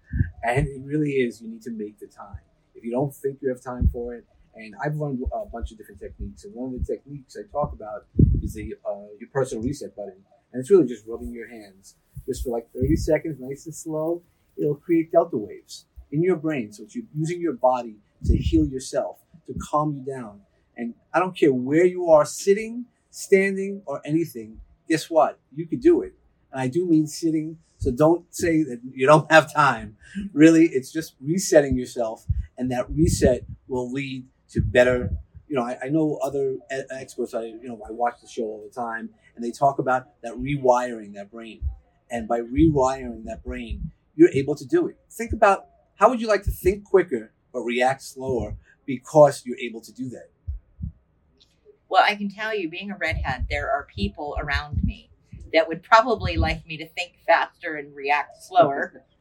And 0.43 0.67
it 0.67 0.81
really 0.83 1.11
is, 1.11 1.41
you 1.41 1.49
need 1.49 1.61
to 1.63 1.71
make 1.71 1.99
the 1.99 2.07
time. 2.07 2.39
If 2.77 2.83
you 2.83 2.91
don't 2.91 3.13
think 3.13 3.39
you 3.41 3.49
have 3.49 3.61
time 3.61 3.89
for 3.91 4.13
it, 4.13 4.25
and 4.55 4.73
I've 4.83 4.95
learned 4.95 5.23
a 5.33 5.45
bunch 5.45 5.71
of 5.71 5.77
different 5.77 5.99
techniques, 5.99 6.45
and 6.45 6.53
one 6.53 6.73
of 6.73 6.85
the 6.85 6.93
techniques 6.93 7.35
I 7.35 7.51
talk 7.51 7.73
about 7.73 8.05
is 8.41 8.53
the 8.53 8.75
uh, 8.85 9.09
your 9.19 9.29
personal 9.33 9.63
reset 9.63 9.95
button, 9.95 10.23
and 10.53 10.59
it's 10.59 10.69
really 10.69 10.87
just 10.87 11.05
rubbing 11.07 11.31
your 11.31 11.49
hands 11.49 11.95
just 12.27 12.43
for 12.43 12.49
like 12.51 12.67
30 12.73 12.95
seconds, 12.95 13.37
nice 13.39 13.65
and 13.65 13.75
slow. 13.75 14.21
It'll 14.57 14.75
create 14.75 15.11
delta 15.11 15.37
waves 15.37 15.85
in 16.11 16.21
your 16.23 16.35
brain, 16.35 16.71
so 16.71 16.85
you're 16.89 17.05
using 17.15 17.41
your 17.41 17.53
body 17.53 17.97
to 18.25 18.37
heal 18.37 18.65
yourself, 18.65 19.17
to 19.47 19.53
calm 19.53 19.95
you 19.95 20.13
down. 20.13 20.41
And 20.75 20.93
I 21.13 21.19
don't 21.19 21.35
care 21.35 21.53
where 21.53 21.85
you 21.85 22.09
are, 22.09 22.25
sitting, 22.25 22.85
standing, 23.09 23.81
or 23.85 24.01
anything. 24.05 24.59
Guess 24.89 25.09
what? 25.09 25.39
You 25.55 25.65
can 25.67 25.79
do 25.79 26.01
it. 26.01 26.13
And 26.51 26.61
I 26.61 26.67
do 26.67 26.85
mean 26.85 27.07
sitting. 27.07 27.59
So 27.77 27.91
don't 27.91 28.25
say 28.33 28.63
that 28.63 28.81
you 28.91 29.05
don't 29.05 29.31
have 29.31 29.53
time. 29.53 29.97
Really, 30.33 30.65
it's 30.65 30.91
just 30.91 31.15
resetting 31.21 31.77
yourself. 31.77 32.25
And 32.57 32.71
that 32.71 32.89
reset 32.89 33.45
will 33.67 33.91
lead 33.91 34.25
to 34.51 34.61
better, 34.61 35.11
you 35.47 35.55
know, 35.55 35.63
I, 35.63 35.77
I 35.83 35.89
know 35.89 36.19
other 36.23 36.57
experts, 36.69 37.33
I, 37.33 37.43
you 37.43 37.67
know, 37.67 37.81
I 37.87 37.91
watch 37.91 38.15
the 38.21 38.27
show 38.27 38.43
all 38.43 38.63
the 38.67 38.73
time 38.73 39.09
and 39.35 39.43
they 39.43 39.51
talk 39.51 39.77
about 39.79 40.07
that 40.23 40.33
rewiring 40.33 41.13
that 41.13 41.31
brain. 41.31 41.61
And 42.09 42.27
by 42.27 42.39
rewiring 42.39 43.25
that 43.25 43.43
brain, 43.43 43.91
you're 44.15 44.31
able 44.31 44.55
to 44.55 44.65
do 44.65 44.87
it. 44.87 44.97
Think 45.11 45.33
about 45.33 45.67
how 45.95 46.09
would 46.09 46.21
you 46.21 46.27
like 46.27 46.43
to 46.43 46.51
think 46.51 46.85
quicker 46.85 47.31
but 47.53 47.61
react 47.61 48.01
slower 48.01 48.55
because 48.85 49.43
you're 49.45 49.59
able 49.59 49.81
to 49.81 49.91
do 49.91 50.09
that? 50.09 50.29
Well, 51.89 52.03
I 52.05 52.15
can 52.15 52.29
tell 52.29 52.55
you, 52.55 52.69
being 52.69 52.91
a 52.91 52.97
redhead, 52.97 53.47
there 53.49 53.69
are 53.69 53.87
people 53.95 54.37
around 54.39 54.83
me 54.83 55.06
that 55.57 55.67
would 55.67 55.81
probably 55.81 56.37
like 56.37 56.67
me 56.67 56.77
to 56.77 56.87
think 56.89 57.13
faster 57.25 57.77
and 57.77 57.95
react 57.95 58.43
slower. 58.43 59.03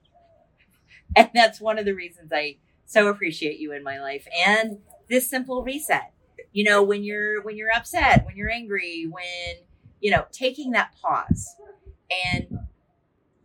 And 1.15 1.31
that's 1.33 1.63
one 1.63 1.79
of 1.79 1.87
the 1.87 1.95
reasons 1.95 2.31
I 2.31 2.59
so 2.85 3.09
appreciate 3.09 3.59
you 3.59 3.73
in 3.73 3.83
my 3.83 3.99
life 4.01 4.27
and 4.47 4.81
this 5.09 5.31
simple 5.31 5.63
reset. 5.63 6.13
You 6.53 6.65
know, 6.65 6.83
when 6.83 7.05
you're 7.05 7.41
when 7.43 7.57
you're 7.57 7.73
upset, 7.73 8.27
when 8.27 8.37
you're 8.37 8.51
angry, 8.51 9.07
when 9.09 9.65
you 10.01 10.11
know, 10.11 10.27
taking 10.33 10.73
that 10.73 10.95
pause. 11.01 11.49
And 12.27 12.59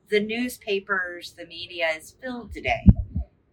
the 0.10 0.20
newspapers, 0.20 1.34
the 1.38 1.46
media 1.46 1.88
is 1.96 2.12
filled 2.22 2.52
today 2.52 2.86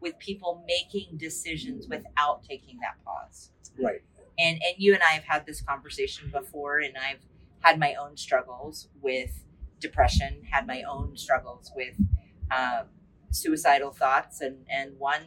with 0.00 0.18
people 0.18 0.64
making 0.66 1.16
decisions 1.16 1.86
without 1.86 2.42
taking 2.42 2.80
that 2.80 2.96
pause. 3.04 3.50
Right. 3.80 4.02
And 4.36 4.60
and 4.64 4.74
you 4.78 4.94
and 4.94 5.02
I 5.02 5.12
have 5.12 5.24
had 5.24 5.46
this 5.46 5.60
conversation 5.60 6.30
before 6.32 6.80
and 6.80 6.94
I've 6.96 7.20
had 7.60 7.78
my 7.78 7.94
own 7.94 8.16
struggles 8.16 8.88
with 9.00 9.44
depression, 9.80 10.42
had 10.50 10.66
my 10.66 10.82
own 10.82 11.16
struggles 11.16 11.72
with 11.74 11.96
um, 12.50 12.86
suicidal 13.30 13.92
thoughts 13.92 14.40
and, 14.40 14.64
and 14.68 14.98
one 14.98 15.22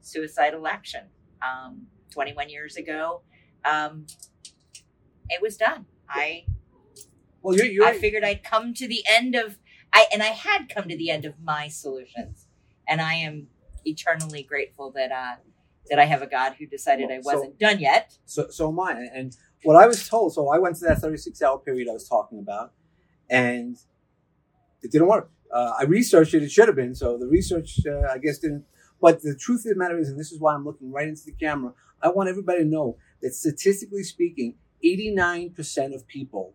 suicidal 0.00 0.66
action. 0.66 1.04
Um, 1.42 1.86
21 2.10 2.48
years 2.48 2.76
ago, 2.76 3.22
um, 3.64 4.06
it 5.28 5.42
was 5.42 5.56
done. 5.56 5.86
I 6.08 6.46
Well, 7.42 7.56
you're, 7.56 7.66
you're 7.66 7.84
I 7.84 7.98
figured 7.98 8.24
I'd 8.24 8.42
come 8.42 8.74
to 8.74 8.88
the 8.88 9.04
end 9.08 9.34
of 9.34 9.58
I 9.92 10.06
and 10.12 10.22
I 10.22 10.28
had 10.28 10.68
come 10.68 10.88
to 10.88 10.96
the 10.96 11.10
end 11.10 11.24
of 11.24 11.34
my 11.40 11.68
solutions, 11.68 12.46
and 12.88 13.00
I 13.00 13.14
am 13.14 13.48
eternally 13.84 14.42
grateful 14.42 14.90
that 14.92 15.12
uh, 15.12 15.36
that 15.90 15.98
I 15.98 16.04
have 16.04 16.22
a 16.22 16.26
God 16.26 16.54
who 16.58 16.66
decided 16.66 17.10
I 17.10 17.20
wasn't 17.24 17.58
done 17.58 17.78
yet. 17.80 18.18
So, 18.26 18.48
so 18.50 18.68
am 18.68 18.80
I. 18.80 18.92
And- 18.92 19.10
And 19.14 19.36
what 19.64 19.76
I 19.76 19.86
was 19.86 20.08
told, 20.08 20.34
so 20.34 20.48
I 20.48 20.58
went 20.58 20.76
to 20.76 20.84
that 20.86 20.98
36 20.98 21.42
hour 21.42 21.58
period 21.58 21.88
I 21.88 21.92
was 21.92 22.08
talking 22.08 22.38
about, 22.38 22.72
and 23.28 23.76
it 24.82 24.90
didn't 24.92 25.08
work. 25.08 25.30
Uh, 25.52 25.72
I 25.78 25.84
researched 25.84 26.34
it, 26.34 26.42
it 26.42 26.50
should 26.50 26.68
have 26.68 26.76
been. 26.76 26.94
So 26.94 27.16
the 27.18 27.26
research, 27.26 27.80
uh, 27.86 28.02
I 28.12 28.18
guess, 28.18 28.38
didn't. 28.38 28.64
But 29.00 29.22
the 29.22 29.34
truth 29.34 29.60
of 29.66 29.70
the 29.72 29.76
matter 29.76 29.98
is, 29.98 30.08
and 30.10 30.18
this 30.18 30.30
is 30.32 30.38
why 30.40 30.54
I'm 30.54 30.64
looking 30.64 30.90
right 30.92 31.08
into 31.08 31.24
the 31.24 31.32
camera, 31.32 31.72
I 32.02 32.08
want 32.10 32.28
everybody 32.28 32.60
to 32.60 32.64
know 32.64 32.96
that 33.22 33.34
statistically 33.34 34.02
speaking, 34.04 34.56
89% 34.84 35.94
of 35.94 36.06
people 36.06 36.54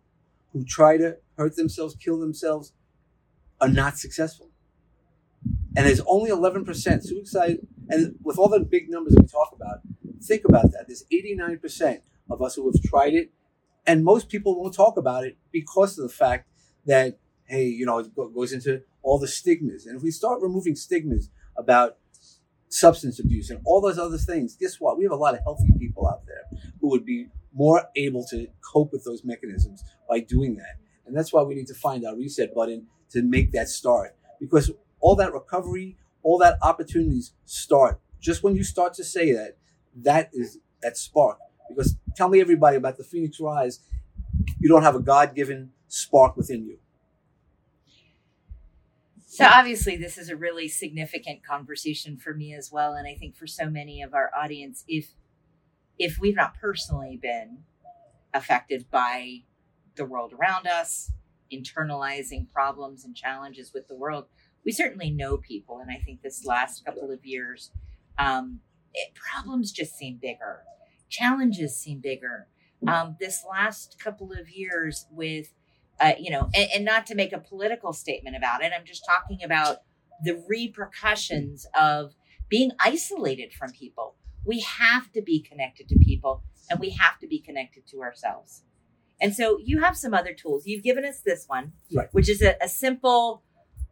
who 0.52 0.64
try 0.64 0.96
to 0.96 1.16
hurt 1.36 1.56
themselves, 1.56 1.94
kill 1.96 2.18
themselves, 2.18 2.72
are 3.60 3.68
not 3.68 3.98
successful. 3.98 4.48
And 5.76 5.86
there's 5.86 6.00
only 6.06 6.30
11% 6.30 7.02
suicide. 7.02 7.58
And 7.88 8.16
with 8.22 8.38
all 8.38 8.48
the 8.48 8.60
big 8.60 8.88
numbers 8.88 9.14
that 9.14 9.22
we 9.22 9.28
talk 9.28 9.52
about, 9.54 9.80
think 10.22 10.42
about 10.44 10.72
that. 10.72 10.86
There's 10.86 11.04
89% 11.12 12.00
of 12.30 12.42
us 12.42 12.54
who 12.54 12.70
have 12.70 12.82
tried 12.82 13.14
it, 13.14 13.30
and 13.86 14.04
most 14.04 14.28
people 14.28 14.60
won't 14.60 14.74
talk 14.74 14.96
about 14.96 15.24
it 15.24 15.36
because 15.52 15.98
of 15.98 16.08
the 16.08 16.14
fact 16.14 16.48
that, 16.86 17.18
hey, 17.44 17.64
you 17.64 17.84
know, 17.84 17.98
it 17.98 18.14
goes 18.14 18.52
into 18.52 18.82
all 19.02 19.18
the 19.18 19.28
stigmas. 19.28 19.86
And 19.86 19.96
if 19.96 20.02
we 20.02 20.10
start 20.10 20.40
removing 20.40 20.74
stigmas 20.74 21.30
about 21.56 21.98
substance 22.68 23.20
abuse 23.20 23.50
and 23.50 23.60
all 23.64 23.80
those 23.80 23.98
other 23.98 24.18
things, 24.18 24.56
guess 24.56 24.80
what? 24.80 24.98
We 24.98 25.04
have 25.04 25.12
a 25.12 25.16
lot 25.16 25.34
of 25.34 25.40
healthy 25.44 25.70
people 25.78 26.08
out 26.08 26.26
there 26.26 26.60
who 26.80 26.88
would 26.88 27.04
be 27.04 27.28
more 27.52 27.84
able 27.94 28.24
to 28.26 28.48
cope 28.60 28.92
with 28.92 29.04
those 29.04 29.22
mechanisms 29.24 29.84
by 30.08 30.20
doing 30.20 30.56
that. 30.56 30.76
And 31.06 31.16
that's 31.16 31.32
why 31.32 31.42
we 31.42 31.54
need 31.54 31.68
to 31.68 31.74
find 31.74 32.04
our 32.04 32.16
reset 32.16 32.54
button 32.54 32.86
to 33.10 33.22
make 33.22 33.52
that 33.52 33.68
start. 33.68 34.16
Because 34.40 34.72
all 35.00 35.14
that 35.16 35.32
recovery, 35.32 35.96
all 36.24 36.38
that 36.38 36.58
opportunities 36.62 37.34
start 37.44 38.00
just 38.20 38.42
when 38.42 38.56
you 38.56 38.64
start 38.64 38.94
to 38.94 39.04
say 39.04 39.32
that. 39.32 39.56
That 39.94 40.30
is 40.32 40.58
that 40.82 40.96
spark. 40.96 41.38
Because 41.68 41.96
tell 42.16 42.28
me 42.28 42.40
everybody 42.40 42.76
about 42.76 42.96
the 42.96 43.04
Phoenix 43.04 43.38
Rise. 43.38 43.80
You 44.58 44.68
don't 44.68 44.82
have 44.82 44.96
a 44.96 45.00
God 45.00 45.34
given 45.34 45.70
spark 45.86 46.36
within 46.36 46.66
you. 46.66 46.78
So 49.26 49.46
obviously, 49.46 49.96
this 49.96 50.16
is 50.16 50.28
a 50.28 50.36
really 50.36 50.68
significant 50.68 51.44
conversation 51.44 52.16
for 52.16 52.34
me 52.34 52.54
as 52.54 52.70
well, 52.70 52.94
and 52.94 53.06
I 53.06 53.14
think 53.16 53.34
for 53.34 53.48
so 53.48 53.68
many 53.68 54.00
of 54.00 54.14
our 54.14 54.30
audience, 54.36 54.84
if 54.86 55.08
if 55.98 56.18
we've 56.20 56.36
not 56.36 56.54
personally 56.60 57.18
been 57.20 57.58
affected 58.32 58.86
by 58.90 59.42
the 59.96 60.04
world 60.04 60.32
around 60.32 60.66
us, 60.66 61.10
internalizing 61.52 62.50
problems 62.52 63.04
and 63.04 63.14
challenges 63.16 63.72
with 63.72 63.88
the 63.88 63.96
world, 63.96 64.26
we 64.64 64.72
certainly 64.72 65.10
know 65.10 65.36
people, 65.36 65.78
and 65.78 65.90
I 65.90 66.00
think 66.04 66.22
this 66.22 66.44
last 66.44 66.84
couple 66.84 67.10
of 67.10 67.24
years, 67.24 67.70
um, 68.18 68.60
it, 68.92 69.12
problems 69.14 69.72
just 69.72 69.96
seem 69.96 70.18
bigger, 70.20 70.62
challenges 71.08 71.76
seem 71.76 72.00
bigger. 72.00 72.48
Um, 72.86 73.16
this 73.18 73.42
last 73.50 73.98
couple 73.98 74.30
of 74.32 74.50
years 74.50 75.06
with 75.10 75.54
uh, 76.00 76.12
you 76.18 76.30
know, 76.30 76.48
and, 76.54 76.68
and 76.74 76.84
not 76.84 77.06
to 77.06 77.14
make 77.14 77.32
a 77.32 77.38
political 77.38 77.92
statement 77.92 78.36
about 78.36 78.62
it. 78.62 78.72
I'm 78.76 78.84
just 78.84 79.04
talking 79.06 79.42
about 79.42 79.78
the 80.22 80.42
repercussions 80.48 81.66
of 81.78 82.14
being 82.48 82.72
isolated 82.80 83.52
from 83.52 83.70
people. 83.72 84.16
We 84.44 84.60
have 84.60 85.10
to 85.12 85.22
be 85.22 85.40
connected 85.40 85.88
to 85.88 85.98
people 85.98 86.42
and 86.70 86.80
we 86.80 86.90
have 86.90 87.18
to 87.20 87.26
be 87.26 87.40
connected 87.40 87.86
to 87.88 88.02
ourselves. 88.02 88.62
And 89.20 89.34
so 89.34 89.58
you 89.62 89.80
have 89.80 89.96
some 89.96 90.12
other 90.12 90.34
tools. 90.34 90.66
You've 90.66 90.82
given 90.82 91.04
us 91.04 91.20
this 91.20 91.44
one, 91.46 91.72
Right. 91.92 92.08
which 92.12 92.28
is 92.28 92.42
a, 92.42 92.56
a 92.60 92.68
simple, 92.68 93.42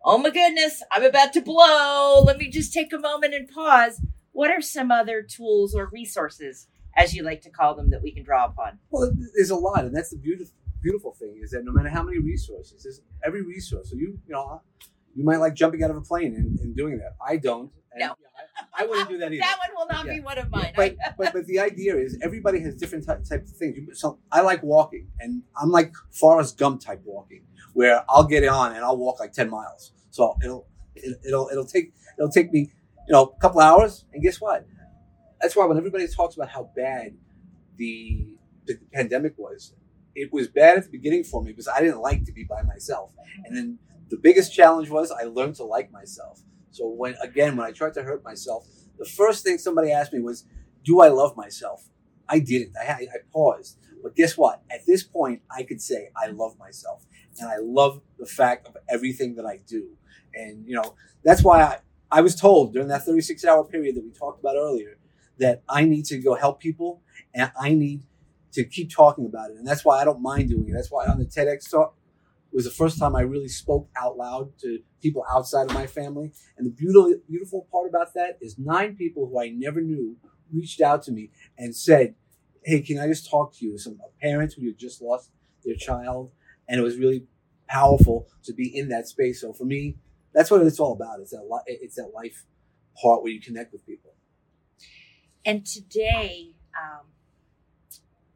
oh 0.05 0.19
my 0.19 0.31
goodness, 0.31 0.83
I'm 0.91 1.05
about 1.05 1.33
to 1.35 1.41
blow. 1.41 2.23
Let 2.25 2.39
me 2.39 2.49
just 2.49 2.73
take 2.73 2.93
a 2.93 2.99
moment 2.99 3.35
and 3.35 3.49
pause. 3.49 4.01
What 4.33 4.51
are 4.51 4.61
some 4.61 4.91
other 4.91 5.23
tools 5.23 5.75
or 5.75 5.91
resources, 5.93 6.69
as 6.97 7.15
you 7.15 7.23
like 7.23 7.43
to 7.43 7.51
call 7.51 7.75
them, 7.75 7.91
that 7.91 8.03
we 8.03 8.13
can 8.13 8.25
draw 8.25 8.47
upon? 8.47 8.79
Well, 8.91 9.13
there's 9.35 9.51
a 9.51 9.57
lot, 9.57 9.85
and 9.85 9.95
that's 9.95 10.11
the 10.11 10.17
beautiful 10.17 10.55
beautiful 10.83 11.13
thing 11.13 11.41
is 11.41 11.53
that 11.53 11.65
no 11.65 11.71
matter 11.73 11.89
how 11.89 12.03
many 12.03 12.19
resources, 12.19 12.83
there's 12.83 13.01
every 13.25 13.43
resource. 13.43 13.91
So 13.91 13.97
you 13.97 14.19
you 14.27 14.33
know 14.35 14.61
you 15.15 15.25
might 15.25 15.37
like 15.37 15.55
jumping 15.55 15.83
out 15.83 15.91
of 15.91 15.97
a 15.97 16.01
plane 16.01 16.35
and, 16.35 16.59
and 16.59 16.77
doing 16.77 16.99
that. 16.99 17.17
I 17.25 17.37
don't. 17.37 17.71
And 17.95 18.01
No. 18.01 18.15
I, 18.77 18.83
I 18.83 18.87
wouldn't 18.87 19.09
do 19.09 19.19
that 19.19 19.33
either. 19.33 19.41
That 19.41 19.59
one 19.67 19.77
will 19.77 19.95
not 19.95 20.07
Yeah. 20.07 20.15
be 20.15 20.21
one 20.21 20.39
of 20.39 20.51
mine. 20.51 20.73
But, 20.77 20.97
but 21.19 21.33
but 21.33 21.47
the 21.47 21.59
idea 21.61 21.97
is 21.97 22.19
everybody 22.23 22.61
has 22.61 22.75
different 22.75 23.07
ty- 23.07 23.17
types 23.29 23.51
of 23.53 23.57
things. 23.57 23.77
So 24.01 24.19
I 24.31 24.41
like 24.43 24.63
walking, 24.63 25.09
and 25.21 25.43
I'm 25.61 25.71
like 25.71 25.93
Forrest 26.11 26.59
Gump 26.59 26.81
type 26.81 27.03
walking, 27.05 27.45
where 27.75 28.05
I'll 28.09 28.25
get 28.25 28.47
on 28.49 28.75
and 28.75 28.85
I'll 28.85 28.97
walk 28.97 29.21
like 29.21 29.33
ten 29.33 29.51
miles. 29.51 29.93
So 30.11 30.35
it'll 30.43 30.67
it, 30.95 31.19
it'll 31.27 31.49
it'll 31.51 31.67
take 31.67 31.93
it'll 32.19 32.31
take 32.31 32.53
me 32.53 32.71
you 33.09 33.13
know 33.13 33.25
a 33.37 33.41
couple 33.41 33.61
hours, 33.61 34.05
and 34.13 34.23
guess 34.23 34.41
what? 34.41 34.67
That's 35.41 35.57
why 35.57 35.67
when 35.67 35.77
everybody 35.77 36.07
talks 36.09 36.37
about 36.37 36.49
how 36.51 36.71
bad 36.77 37.15
the 37.77 38.27
the 38.67 38.79
pandemic 38.93 39.35
was, 39.37 39.75
it 40.15 40.33
was 40.33 40.49
bad 40.49 40.79
at 40.79 40.85
the 40.85 40.91
beginning 40.91 41.25
for 41.25 41.43
me 41.43 41.51
because 41.51 41.69
I 41.69 41.81
didn't 41.81 42.01
like 42.01 42.25
to 42.25 42.33
be 42.33 42.45
by 42.45 42.63
myself, 42.63 43.13
and 43.45 43.57
then 43.57 43.79
the 44.09 44.17
biggest 44.19 44.55
challenge 44.55 44.89
was 44.91 45.11
I 45.11 45.25
learned 45.25 45.57
to 45.57 45.65
like 45.65 45.91
myself. 45.91 46.41
So 46.73 46.89
when 46.89 47.15
again 47.23 47.57
when 47.57 47.67
I 47.67 47.73
tried 47.73 47.95
to 47.95 48.03
hurt 48.03 48.25
myself, 48.25 48.67
the 48.99 49.05
first 49.05 49.45
thing 49.45 49.59
somebody 49.59 49.93
asked 49.93 50.13
me 50.13 50.21
was, 50.21 50.45
"Do 50.85 51.01
I 51.01 51.09
love 51.09 51.37
myself?" 51.37 51.89
I 52.29 52.39
didn't. 52.39 52.77
I, 52.77 52.85
I 52.93 53.07
paused. 53.33 53.79
But 54.03 54.17
guess 54.17 54.37
what? 54.37 54.63
At 54.71 54.87
this 54.87 55.05
point, 55.05 55.43
I 55.51 55.63
could 55.63 55.81
say 55.81 56.11
I 56.17 56.29
love 56.29 56.59
myself, 56.59 57.05
and 57.39 57.49
I 57.49 57.59
love 57.61 58.01
the 58.19 58.27
fact 58.27 58.67
of 58.67 58.77
everything 58.89 59.37
that 59.37 59.47
I 59.47 59.61
do. 59.67 59.91
And 60.35 60.67
you 60.67 60.75
know 60.75 60.95
that's 61.25 61.45
why 61.45 61.63
I, 61.63 61.79
I 62.11 62.21
was 62.23 62.35
told 62.35 62.73
during 62.73 62.89
that 62.89 63.05
36 63.05 63.45
hour 63.45 63.65
period 63.65 63.97
that 63.97 64.05
we 64.05 64.11
talked 64.11 64.41
about 64.41 64.57
earlier 64.57 64.99
that 65.39 65.63
I 65.69 65.85
need 65.85 66.05
to 66.07 66.19
go 66.19 66.35
help 66.35 66.61
people, 66.61 67.03
and 67.35 67.53
I 67.61 67.75
need 67.75 68.03
to 68.53 68.65
keep 68.65 68.91
talking 68.95 69.27
about 69.27 69.51
it. 69.51 69.57
And 69.57 69.67
that's 69.67 69.85
why 69.85 70.01
I 70.01 70.05
don't 70.05 70.21
mind 70.23 70.51
doing 70.51 70.69
it. 70.69 70.73
That's 70.75 70.91
why 70.91 71.07
on 71.07 71.19
the 71.19 71.25
TEDx 71.25 71.71
talk 71.71 71.95
it 72.53 72.57
was 72.57 72.67
the 72.67 72.71
first 72.71 72.99
time 72.99 73.17
I 73.17 73.23
really 73.23 73.49
spoke 73.49 73.89
out 73.97 74.19
loud 74.19 74.59
to 74.59 74.81
people 75.01 75.25
outside 75.31 75.71
of 75.71 75.75
my 75.75 75.87
family. 75.87 76.33
And 76.59 76.67
the 76.67 76.71
beautiful, 76.71 77.15
beautiful 77.27 77.67
part 77.73 77.89
about 77.89 78.13
that 78.13 78.37
is 78.43 78.59
nine 78.59 78.95
people 78.95 79.27
who 79.27 79.41
I 79.41 79.49
never 79.49 79.81
knew 79.81 80.19
reached 80.53 80.83
out 80.83 81.03
to 81.05 81.13
me 81.13 81.31
and 81.57 81.75
said, 81.75 82.15
Hey, 82.63 82.83
can 82.83 82.99
I 82.99 83.07
just 83.07 83.31
talk 83.31 83.55
to 83.57 83.65
you? 83.65 83.79
Some 83.79 83.99
parents 84.21 84.55
who 84.55 84.67
had 84.67 84.79
just 84.79 85.01
lost 85.01 85.31
their 85.65 85.77
child. 85.77 86.31
And 86.69 86.79
it 86.79 86.83
was 86.83 86.99
really 86.99 87.25
powerful 87.69 88.29
to 88.45 88.53
be 88.53 88.69
in 88.77 88.91
that 88.91 89.09
space. 89.09 89.41
So 89.41 89.55
for 89.55 89.65
me, 89.65 89.97
that's 90.35 90.51
what 90.51 90.61
it's 90.61 90.79
all 90.79 90.93
about. 90.93 91.21
It's 91.21 91.31
that, 91.31 91.49
li- 91.51 91.63
it's 91.67 91.97
that 91.97 92.11
life 92.15 92.45
part 93.01 93.23
where 93.23 93.33
you 93.33 93.41
connect 93.41 93.73
with 93.73 93.87
people. 93.87 94.13
And 95.47 95.65
today, 95.65 96.55
um, 96.79 97.07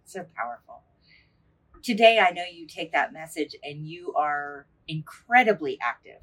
so 0.07 0.25
powerful. 0.35 0.86
Today, 1.87 2.19
I 2.19 2.33
know 2.33 2.43
you 2.53 2.67
take 2.67 2.91
that 2.91 3.13
message 3.13 3.55
and 3.63 3.87
you 3.87 4.13
are 4.15 4.67
incredibly 4.89 5.79
active 5.81 6.21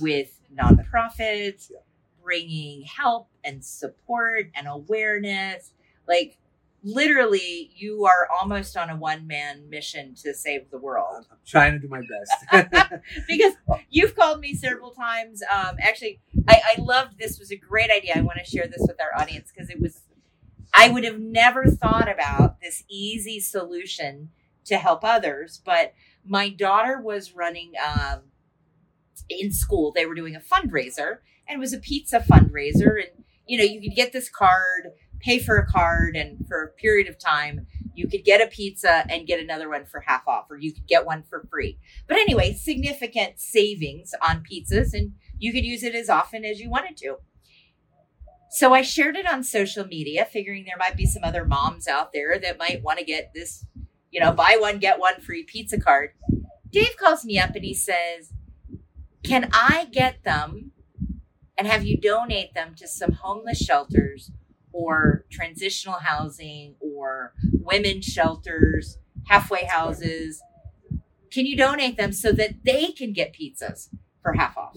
with 0.00 0.40
nonprofits, 0.56 1.68
Yeah. 1.68 1.78
bringing 2.22 2.82
help 2.82 3.28
and 3.42 3.64
support 3.64 4.52
and 4.54 4.68
awareness. 4.68 5.72
Like, 6.06 6.38
literally, 6.84 7.72
you 7.74 8.04
are 8.04 8.28
almost 8.40 8.76
on 8.76 8.88
a 8.88 8.94
one 8.94 9.26
man 9.26 9.68
mission 9.68 10.14
to 10.22 10.32
save 10.32 10.70
the 10.70 10.78
world. 10.78 11.08
I'm, 11.16 11.24
I'm 11.32 11.38
trying 11.44 11.72
to 11.72 11.80
do 11.80 11.88
my 11.88 12.02
best. 12.52 13.02
because 13.26 13.54
you've 13.90 14.14
called 14.14 14.38
me 14.38 14.54
several 14.54 14.92
times. 14.92 15.42
Um, 15.52 15.74
actually, 15.80 16.20
I, 16.46 16.76
I 16.76 16.80
loved 16.80 17.18
this. 17.18 17.40
Was 17.40 17.50
a 17.50 17.56
great 17.56 17.90
idea. 17.90 18.12
I 18.14 18.20
want 18.20 18.38
to 18.38 18.48
share 18.48 18.68
this 18.68 18.86
with 18.86 18.98
our 19.00 19.20
audience 19.20 19.50
because 19.52 19.70
it 19.70 19.80
was. 19.80 20.02
I 20.72 20.88
would 20.88 21.02
have 21.02 21.18
never 21.18 21.66
thought 21.66 22.08
about 22.08 22.60
this 22.60 22.84
easy 22.88 23.40
solution 23.40 24.30
to 24.66 24.78
help 24.78 25.04
others, 25.04 25.60
but 25.64 25.94
my 26.26 26.48
daughter 26.48 27.00
was 27.00 27.34
running 27.34 27.72
um, 27.84 28.22
in 29.28 29.52
school. 29.52 29.92
They 29.92 30.06
were 30.06 30.14
doing 30.14 30.36
a 30.36 30.40
fundraiser 30.40 31.18
and 31.48 31.56
it 31.56 31.60
was 31.60 31.72
a 31.72 31.78
pizza 31.78 32.20
fundraiser 32.20 32.96
and 33.02 33.24
you 33.46 33.58
know 33.58 33.64
you 33.64 33.80
could 33.80 33.96
get 33.96 34.12
this 34.12 34.28
card 34.28 34.92
pay 35.20 35.38
for 35.38 35.56
a 35.56 35.66
card 35.66 36.16
and 36.16 36.46
for 36.46 36.62
a 36.62 36.68
period 36.68 37.08
of 37.08 37.18
time 37.18 37.66
you 37.94 38.08
could 38.08 38.24
get 38.24 38.40
a 38.40 38.46
pizza 38.48 39.04
and 39.08 39.26
get 39.26 39.40
another 39.40 39.68
one 39.68 39.86
for 39.86 40.00
half 40.00 40.26
off 40.26 40.50
or 40.50 40.56
you 40.56 40.72
could 40.72 40.86
get 40.86 41.06
one 41.06 41.22
for 41.22 41.46
free. 41.50 41.78
But 42.08 42.18
anyway 42.18 42.54
significant 42.54 43.38
savings 43.38 44.14
on 44.26 44.42
pizzas 44.42 44.92
and 44.92 45.12
you 45.38 45.52
could 45.52 45.64
use 45.64 45.82
it 45.82 45.94
as 45.94 46.08
often 46.08 46.44
as 46.44 46.60
you 46.60 46.70
wanted 46.70 46.96
to. 46.98 47.16
So 48.50 48.72
i 48.72 48.82
shared 48.82 49.16
it 49.16 49.30
on 49.30 49.42
social 49.42 49.86
media 49.86 50.24
figuring 50.24 50.64
there 50.64 50.76
might 50.78 50.96
be 50.96 51.06
some 51.06 51.24
other 51.24 51.44
moms 51.44 51.88
out 51.88 52.12
there 52.12 52.38
that 52.38 52.58
might 52.58 52.82
want 52.82 52.98
to 52.98 53.04
get 53.04 53.32
this 53.34 53.64
you 54.14 54.20
know 54.20 54.32
buy 54.32 54.56
one 54.58 54.78
get 54.78 54.98
one 54.98 55.20
free 55.20 55.42
pizza 55.42 55.78
card 55.78 56.10
dave 56.70 56.96
calls 56.96 57.24
me 57.24 57.38
up 57.38 57.54
and 57.54 57.64
he 57.64 57.74
says 57.74 58.32
can 59.22 59.50
i 59.52 59.88
get 59.92 60.22
them 60.24 60.70
and 61.58 61.66
have 61.66 61.84
you 61.84 61.96
donate 61.96 62.54
them 62.54 62.74
to 62.76 62.86
some 62.86 63.12
homeless 63.12 63.58
shelters 63.58 64.30
or 64.74 65.24
transitional 65.30 66.00
housing 66.00 66.74
or 66.80 67.32
women's 67.52 68.04
shelters, 68.04 68.98
halfway 69.28 69.64
houses. 69.64 70.42
Can 71.30 71.46
you 71.46 71.56
donate 71.56 71.96
them 71.96 72.12
so 72.12 72.32
that 72.32 72.64
they 72.64 72.88
can 72.88 73.12
get 73.12 73.34
pizzas 73.34 73.88
for 74.20 74.34
half 74.34 74.56
off? 74.56 74.76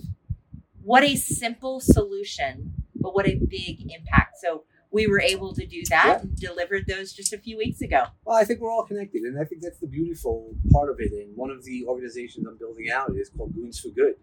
What 0.81 1.03
a 1.03 1.15
simple 1.15 1.79
solution, 1.79 2.73
but 2.95 3.13
what 3.13 3.27
a 3.27 3.35
big 3.35 3.91
impact. 3.91 4.37
So 4.39 4.63
we 4.91 5.07
were 5.07 5.19
able 5.19 5.53
to 5.53 5.65
do 5.65 5.83
that 5.89 6.05
yeah. 6.07 6.19
and 6.19 6.35
delivered 6.35 6.85
those 6.87 7.13
just 7.13 7.33
a 7.33 7.37
few 7.37 7.57
weeks 7.57 7.81
ago. 7.81 8.05
Well, 8.25 8.37
I 8.37 8.43
think 8.43 8.59
we're 8.59 8.71
all 8.71 8.85
connected, 8.85 9.23
and 9.23 9.39
I 9.39 9.43
think 9.43 9.61
that's 9.61 9.79
the 9.79 9.87
beautiful 9.87 10.55
part 10.71 10.89
of 10.89 10.99
it. 10.99 11.11
And 11.11 11.35
one 11.35 11.49
of 11.49 11.63
the 11.65 11.85
organizations 11.85 12.45
I'm 12.47 12.57
building 12.57 12.89
out 12.89 13.11
is 13.15 13.29
called 13.29 13.53
Goons 13.53 13.79
for 13.79 13.89
Good. 13.89 14.15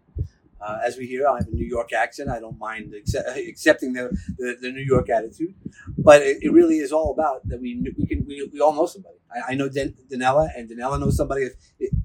Uh, 0.61 0.79
as 0.83 0.97
we 0.97 1.05
hear, 1.05 1.27
I 1.27 1.37
have 1.37 1.47
a 1.47 1.51
New 1.51 1.65
York 1.65 1.93
accent. 1.93 2.29
I 2.29 2.39
don't 2.39 2.57
mind 2.57 2.93
accept, 2.93 3.37
accepting 3.37 3.93
the, 3.93 4.09
the, 4.37 4.57
the, 4.61 4.71
New 4.71 4.81
York 4.83 5.09
attitude, 5.09 5.53
but 5.97 6.21
it, 6.21 6.37
it, 6.41 6.51
really 6.51 6.79
is 6.79 6.91
all 6.91 7.11
about 7.11 7.47
that 7.49 7.59
we 7.61 7.85
we 7.97 8.07
can 8.07 8.25
we, 8.25 8.49
we 8.51 8.59
all 8.61 8.73
know 8.73 8.85
somebody. 8.85 9.17
I, 9.31 9.51
I 9.51 9.55
know 9.55 9.69
Dan, 9.69 9.93
Danella, 10.11 10.49
and 10.55 10.69
Danella 10.69 10.99
knows 10.99 11.17
somebody, 11.17 11.49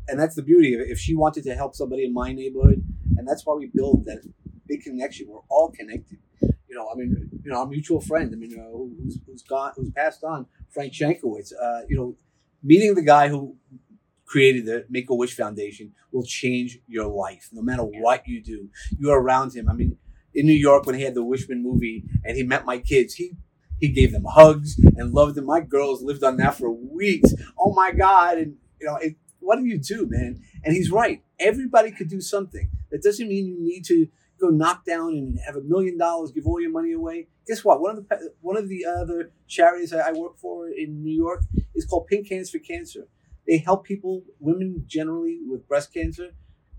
and 0.08 0.20
that's 0.20 0.34
the 0.34 0.42
beauty 0.42 0.74
of 0.74 0.80
it. 0.80 0.90
If 0.90 0.98
she 0.98 1.14
wanted 1.14 1.44
to 1.44 1.54
help 1.54 1.74
somebody 1.74 2.04
in 2.04 2.12
my 2.12 2.32
neighborhood, 2.32 2.84
and 3.16 3.26
that's 3.26 3.46
why 3.46 3.54
we 3.54 3.70
build 3.72 4.04
that 4.06 4.22
big 4.66 4.82
connection. 4.82 5.28
We're 5.28 5.40
all 5.48 5.70
connected. 5.70 6.18
You 6.70 6.76
know, 6.76 6.88
I 6.88 6.94
mean, 6.96 7.28
you 7.42 7.50
know, 7.50 7.58
our 7.58 7.66
mutual 7.66 8.00
friend. 8.00 8.30
I 8.32 8.36
mean, 8.36 8.58
uh, 8.58 8.70
who's, 8.70 9.18
who's 9.26 9.42
gone, 9.42 9.72
who's 9.74 9.90
passed 9.90 10.22
on, 10.22 10.46
Frank 10.68 10.92
Shankwitz. 10.92 11.52
Uh, 11.60 11.80
you 11.88 11.96
know, 11.96 12.16
meeting 12.62 12.94
the 12.94 13.02
guy 13.02 13.28
who 13.28 13.56
created 14.24 14.66
the 14.66 14.86
Make 14.88 15.10
a 15.10 15.14
Wish 15.14 15.34
Foundation 15.34 15.92
will 16.12 16.22
change 16.22 16.78
your 16.86 17.08
life, 17.08 17.48
no 17.52 17.60
matter 17.60 17.82
what 17.82 18.28
you 18.28 18.40
do. 18.40 18.68
You're 18.96 19.20
around 19.20 19.52
him. 19.54 19.68
I 19.68 19.72
mean, 19.72 19.96
in 20.32 20.46
New 20.46 20.52
York 20.52 20.86
when 20.86 20.94
he 20.94 21.02
had 21.02 21.14
the 21.14 21.24
Wishman 21.24 21.60
movie 21.60 22.04
and 22.24 22.36
he 22.36 22.44
met 22.44 22.64
my 22.64 22.78
kids, 22.78 23.14
he 23.14 23.32
he 23.80 23.88
gave 23.88 24.12
them 24.12 24.24
hugs 24.28 24.78
and 24.78 25.12
loved 25.12 25.34
them. 25.34 25.46
My 25.46 25.60
girls 25.60 26.02
lived 26.02 26.22
on 26.22 26.36
that 26.36 26.54
for 26.54 26.70
weeks. 26.70 27.34
Oh 27.58 27.72
my 27.74 27.90
God! 27.92 28.38
And 28.38 28.56
you 28.80 28.86
know, 28.86 28.96
it, 28.96 29.16
what 29.40 29.58
do 29.58 29.64
you 29.64 29.78
do, 29.78 30.06
man? 30.08 30.40
And 30.62 30.74
he's 30.74 30.90
right. 30.92 31.22
Everybody 31.40 31.90
could 31.90 32.08
do 32.08 32.20
something. 32.20 32.70
That 32.90 33.02
doesn't 33.02 33.26
mean 33.26 33.46
you 33.46 33.56
need 33.58 33.84
to 33.86 34.06
go 34.40 34.48
knock 34.48 34.84
down 34.84 35.10
and 35.10 35.38
have 35.44 35.56
a 35.56 35.60
million 35.60 35.98
dollars, 35.98 36.32
give 36.32 36.46
all 36.46 36.60
your 36.60 36.70
money 36.70 36.92
away. 36.92 37.28
Guess 37.46 37.64
what? 37.64 37.80
One 37.80 37.96
of 37.96 38.08
the 38.08 38.32
one 38.40 38.56
of 38.56 38.68
the 38.68 38.84
other 38.86 39.32
charities 39.46 39.92
I 39.92 40.12
work 40.12 40.38
for 40.38 40.68
in 40.68 41.02
New 41.02 41.14
York 41.14 41.42
is 41.74 41.84
called 41.84 42.06
Pink 42.06 42.28
Hands 42.28 42.48
for 42.48 42.58
Cancer. 42.58 43.08
They 43.46 43.58
help 43.58 43.84
people, 43.84 44.22
women 44.38 44.84
generally 44.86 45.40
with 45.46 45.66
breast 45.66 45.92
cancer. 45.92 46.30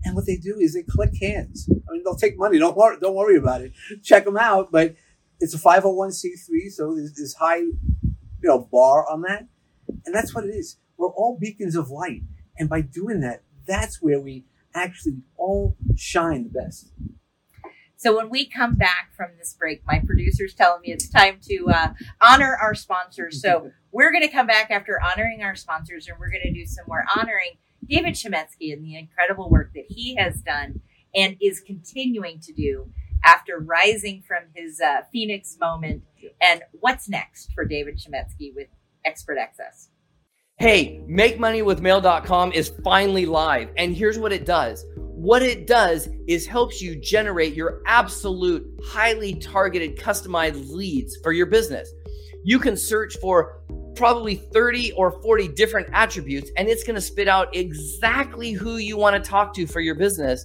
And 0.04 0.16
what 0.16 0.26
they 0.26 0.36
do 0.36 0.56
is 0.58 0.74
they 0.74 0.82
collect 0.82 1.18
cans. 1.18 1.68
I 1.70 1.92
mean, 1.92 2.02
they'll 2.04 2.16
take 2.16 2.38
money. 2.38 2.58
Don't 2.58 2.76
worry, 2.76 2.98
don't 3.00 3.14
worry 3.14 3.36
about 3.36 3.60
it. 3.60 3.72
Check 4.02 4.24
them 4.24 4.36
out. 4.36 4.72
But 4.72 4.96
it's 5.38 5.54
a 5.54 5.58
501c3, 5.58 6.70
so 6.70 6.94
there's 6.94 7.14
this 7.14 7.34
high, 7.34 7.58
you 7.58 7.76
know, 8.42 8.68
bar 8.72 9.08
on 9.08 9.22
that. 9.22 9.46
And 10.04 10.14
that's 10.14 10.34
what 10.34 10.44
it 10.44 10.54
is. 10.54 10.78
We're 10.96 11.08
all 11.08 11.38
beacons 11.38 11.76
of 11.76 11.90
light. 11.90 12.22
And 12.58 12.68
by 12.68 12.80
doing 12.80 13.20
that, 13.20 13.42
that's 13.66 14.02
where 14.02 14.20
we 14.20 14.44
actually 14.74 15.22
all 15.36 15.76
shine 15.96 16.44
the 16.44 16.60
best. 16.60 16.92
So 18.02 18.16
when 18.16 18.30
we 18.30 18.46
come 18.46 18.74
back 18.74 19.12
from 19.16 19.28
this 19.38 19.54
break, 19.56 19.86
my 19.86 20.02
producer's 20.04 20.54
telling 20.54 20.80
me 20.80 20.88
it's 20.90 21.08
time 21.08 21.38
to 21.42 21.68
uh, 21.68 21.88
honor 22.20 22.58
our 22.60 22.74
sponsors. 22.74 23.40
So 23.40 23.70
we're 23.92 24.10
going 24.10 24.24
to 24.24 24.28
come 24.28 24.48
back 24.48 24.72
after 24.72 25.00
honoring 25.00 25.44
our 25.44 25.54
sponsors, 25.54 26.08
and 26.08 26.18
we're 26.18 26.30
going 26.30 26.42
to 26.42 26.52
do 26.52 26.66
some 26.66 26.84
more 26.88 27.04
honoring 27.16 27.58
David 27.88 28.14
Chametzky 28.14 28.72
and 28.72 28.84
the 28.84 28.96
incredible 28.96 29.48
work 29.48 29.70
that 29.76 29.84
he 29.88 30.16
has 30.16 30.40
done 30.40 30.80
and 31.14 31.36
is 31.40 31.60
continuing 31.60 32.40
to 32.40 32.52
do 32.52 32.90
after 33.24 33.60
rising 33.60 34.24
from 34.26 34.46
his 34.52 34.80
uh, 34.80 35.02
Phoenix 35.12 35.56
moment. 35.60 36.02
And 36.40 36.62
what's 36.72 37.08
next 37.08 37.52
for 37.54 37.64
David 37.64 37.98
Chametzky 37.98 38.52
with 38.52 38.66
Expert 39.04 39.38
Access? 39.38 39.90
Hey, 40.56 41.00
MakeMoneyWithMail.com 41.08 42.50
is 42.50 42.72
finally 42.82 43.26
live, 43.26 43.70
and 43.76 43.96
here's 43.96 44.18
what 44.18 44.32
it 44.32 44.44
does 44.44 44.84
what 45.22 45.40
it 45.40 45.68
does 45.68 46.08
is 46.26 46.48
helps 46.48 46.82
you 46.82 46.96
generate 46.96 47.54
your 47.54 47.80
absolute 47.86 48.68
highly 48.84 49.36
targeted 49.36 49.96
customized 49.96 50.68
leads 50.68 51.16
for 51.22 51.30
your 51.30 51.46
business. 51.46 51.92
You 52.42 52.58
can 52.58 52.76
search 52.76 53.16
for 53.18 53.60
probably 53.94 54.34
30 54.34 54.90
or 54.94 55.12
40 55.22 55.46
different 55.46 55.88
attributes 55.92 56.50
and 56.56 56.66
it's 56.66 56.82
going 56.82 56.96
to 56.96 57.00
spit 57.00 57.28
out 57.28 57.54
exactly 57.54 58.50
who 58.50 58.78
you 58.78 58.96
want 58.96 59.14
to 59.14 59.30
talk 59.30 59.54
to 59.54 59.64
for 59.64 59.78
your 59.78 59.94
business 59.94 60.44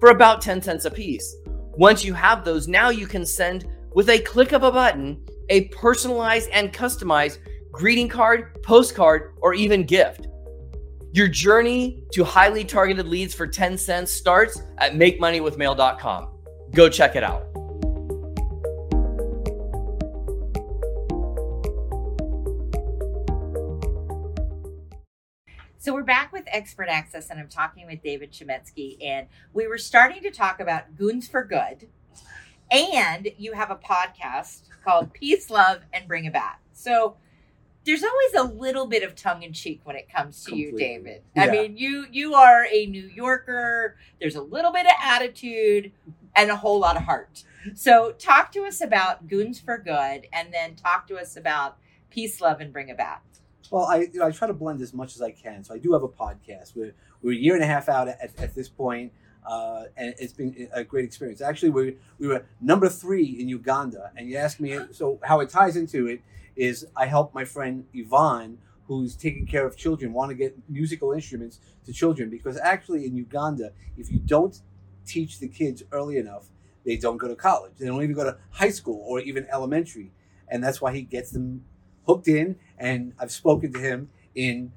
for 0.00 0.10
about 0.10 0.42
10 0.42 0.60
cents 0.60 0.86
a 0.86 0.90
piece. 0.90 1.36
Once 1.76 2.04
you 2.04 2.12
have 2.12 2.44
those, 2.44 2.66
now 2.66 2.88
you 2.88 3.06
can 3.06 3.24
send 3.24 3.68
with 3.94 4.10
a 4.10 4.18
click 4.18 4.50
of 4.50 4.64
a 4.64 4.72
button 4.72 5.24
a 5.50 5.68
personalized 5.68 6.50
and 6.50 6.72
customized 6.72 7.38
greeting 7.70 8.08
card, 8.08 8.60
postcard, 8.64 9.36
or 9.40 9.54
even 9.54 9.84
gift. 9.84 10.26
Your 11.16 11.28
journey 11.28 12.04
to 12.12 12.24
highly 12.24 12.62
targeted 12.62 13.08
leads 13.08 13.32
for 13.32 13.46
10 13.46 13.78
cents 13.78 14.12
starts 14.12 14.60
at 14.76 14.92
makemoneywithmail.com. 14.92 16.28
Go 16.72 16.90
check 16.90 17.16
it 17.16 17.24
out. 17.24 17.42
So 25.78 25.94
we're 25.94 26.02
back 26.02 26.34
with 26.34 26.44
Expert 26.48 26.88
Access, 26.90 27.30
and 27.30 27.40
I'm 27.40 27.48
talking 27.48 27.86
with 27.86 28.02
David 28.02 28.30
Chametzky, 28.30 29.02
and 29.02 29.26
we 29.54 29.66
were 29.66 29.78
starting 29.78 30.22
to 30.22 30.30
talk 30.30 30.60
about 30.60 30.96
Goons 30.96 31.26
for 31.26 31.42
Good, 31.42 31.88
and 32.70 33.28
you 33.38 33.54
have 33.54 33.70
a 33.70 33.76
podcast 33.76 34.64
called 34.84 35.14
Peace, 35.14 35.48
Love, 35.48 35.80
and 35.94 36.06
Bring 36.06 36.26
a 36.26 36.30
Bat. 36.30 36.58
So 36.74 37.16
there's 37.86 38.02
always 38.02 38.50
a 38.50 38.54
little 38.54 38.86
bit 38.86 39.02
of 39.04 39.14
tongue 39.14 39.42
in 39.44 39.52
cheek 39.52 39.80
when 39.84 39.96
it 39.96 40.12
comes 40.12 40.44
to 40.44 40.50
Completely. 40.50 40.72
you, 40.72 40.78
David. 40.78 41.22
Yeah. 41.34 41.44
I 41.44 41.50
mean, 41.50 41.76
you 41.76 42.06
you 42.10 42.34
are 42.34 42.66
a 42.70 42.86
New 42.86 43.06
Yorker. 43.06 43.96
There's 44.20 44.34
a 44.34 44.42
little 44.42 44.72
bit 44.72 44.86
of 44.86 44.92
attitude 45.02 45.92
and 46.34 46.50
a 46.50 46.56
whole 46.56 46.80
lot 46.80 46.96
of 46.96 47.02
heart. 47.02 47.44
So, 47.74 48.12
talk 48.12 48.52
to 48.52 48.64
us 48.64 48.80
about 48.80 49.26
Goons 49.26 49.58
for 49.58 49.78
Good, 49.78 50.28
and 50.32 50.52
then 50.52 50.76
talk 50.76 51.08
to 51.08 51.16
us 51.16 51.36
about 51.36 51.78
Peace, 52.10 52.40
Love, 52.40 52.60
and 52.60 52.72
Bring 52.72 52.90
a 52.90 52.94
Bat. 52.94 53.22
Well, 53.70 53.84
I 53.84 54.08
you 54.12 54.20
know, 54.20 54.26
I 54.26 54.30
try 54.30 54.48
to 54.48 54.54
blend 54.54 54.80
as 54.80 54.92
much 54.92 55.14
as 55.14 55.22
I 55.22 55.30
can. 55.30 55.64
So 55.64 55.74
I 55.74 55.78
do 55.78 55.92
have 55.92 56.02
a 56.02 56.08
podcast. 56.08 56.76
We're 56.76 56.94
we're 57.22 57.32
a 57.32 57.36
year 57.36 57.54
and 57.54 57.62
a 57.64 57.66
half 57.66 57.88
out 57.88 58.08
at, 58.08 58.32
at 58.38 58.54
this 58.54 58.68
point, 58.68 59.12
uh, 59.46 59.84
and 59.96 60.14
it's 60.18 60.32
been 60.32 60.68
a 60.72 60.84
great 60.84 61.04
experience. 61.04 61.40
Actually, 61.40 61.70
we 61.70 61.96
we 62.18 62.28
were 62.28 62.44
number 62.60 62.88
three 62.88 63.24
in 63.40 63.48
Uganda, 63.48 64.10
and 64.16 64.28
you 64.28 64.36
asked 64.36 64.60
me 64.60 64.78
so 64.90 65.18
how 65.22 65.40
it 65.40 65.48
ties 65.50 65.76
into 65.76 66.06
it 66.06 66.20
is 66.56 66.86
I 66.96 67.06
help 67.06 67.34
my 67.34 67.44
friend 67.44 67.84
Yvonne, 67.92 68.58
who's 68.86 69.14
taking 69.14 69.46
care 69.46 69.66
of 69.66 69.76
children, 69.76 70.12
want 70.12 70.30
to 70.30 70.34
get 70.34 70.56
musical 70.68 71.12
instruments 71.12 71.60
to 71.84 71.92
children 71.92 72.30
because 72.30 72.56
actually 72.58 73.04
in 73.06 73.16
Uganda, 73.16 73.72
if 73.96 74.10
you 74.10 74.18
don't 74.18 74.60
teach 75.06 75.38
the 75.38 75.48
kids 75.48 75.82
early 75.92 76.16
enough, 76.16 76.46
they 76.84 76.96
don't 76.96 77.16
go 77.18 77.28
to 77.28 77.36
college. 77.36 77.72
They 77.78 77.86
don't 77.86 78.02
even 78.02 78.14
go 78.14 78.24
to 78.24 78.36
high 78.50 78.70
school 78.70 79.02
or 79.06 79.20
even 79.20 79.46
elementary, 79.52 80.12
and 80.48 80.62
that's 80.62 80.80
why 80.80 80.92
he 80.94 81.02
gets 81.02 81.30
them 81.30 81.64
hooked 82.06 82.28
in. 82.28 82.56
And 82.78 83.12
I've 83.18 83.32
spoken 83.32 83.72
to 83.72 83.78
him 83.78 84.10
in 84.34 84.72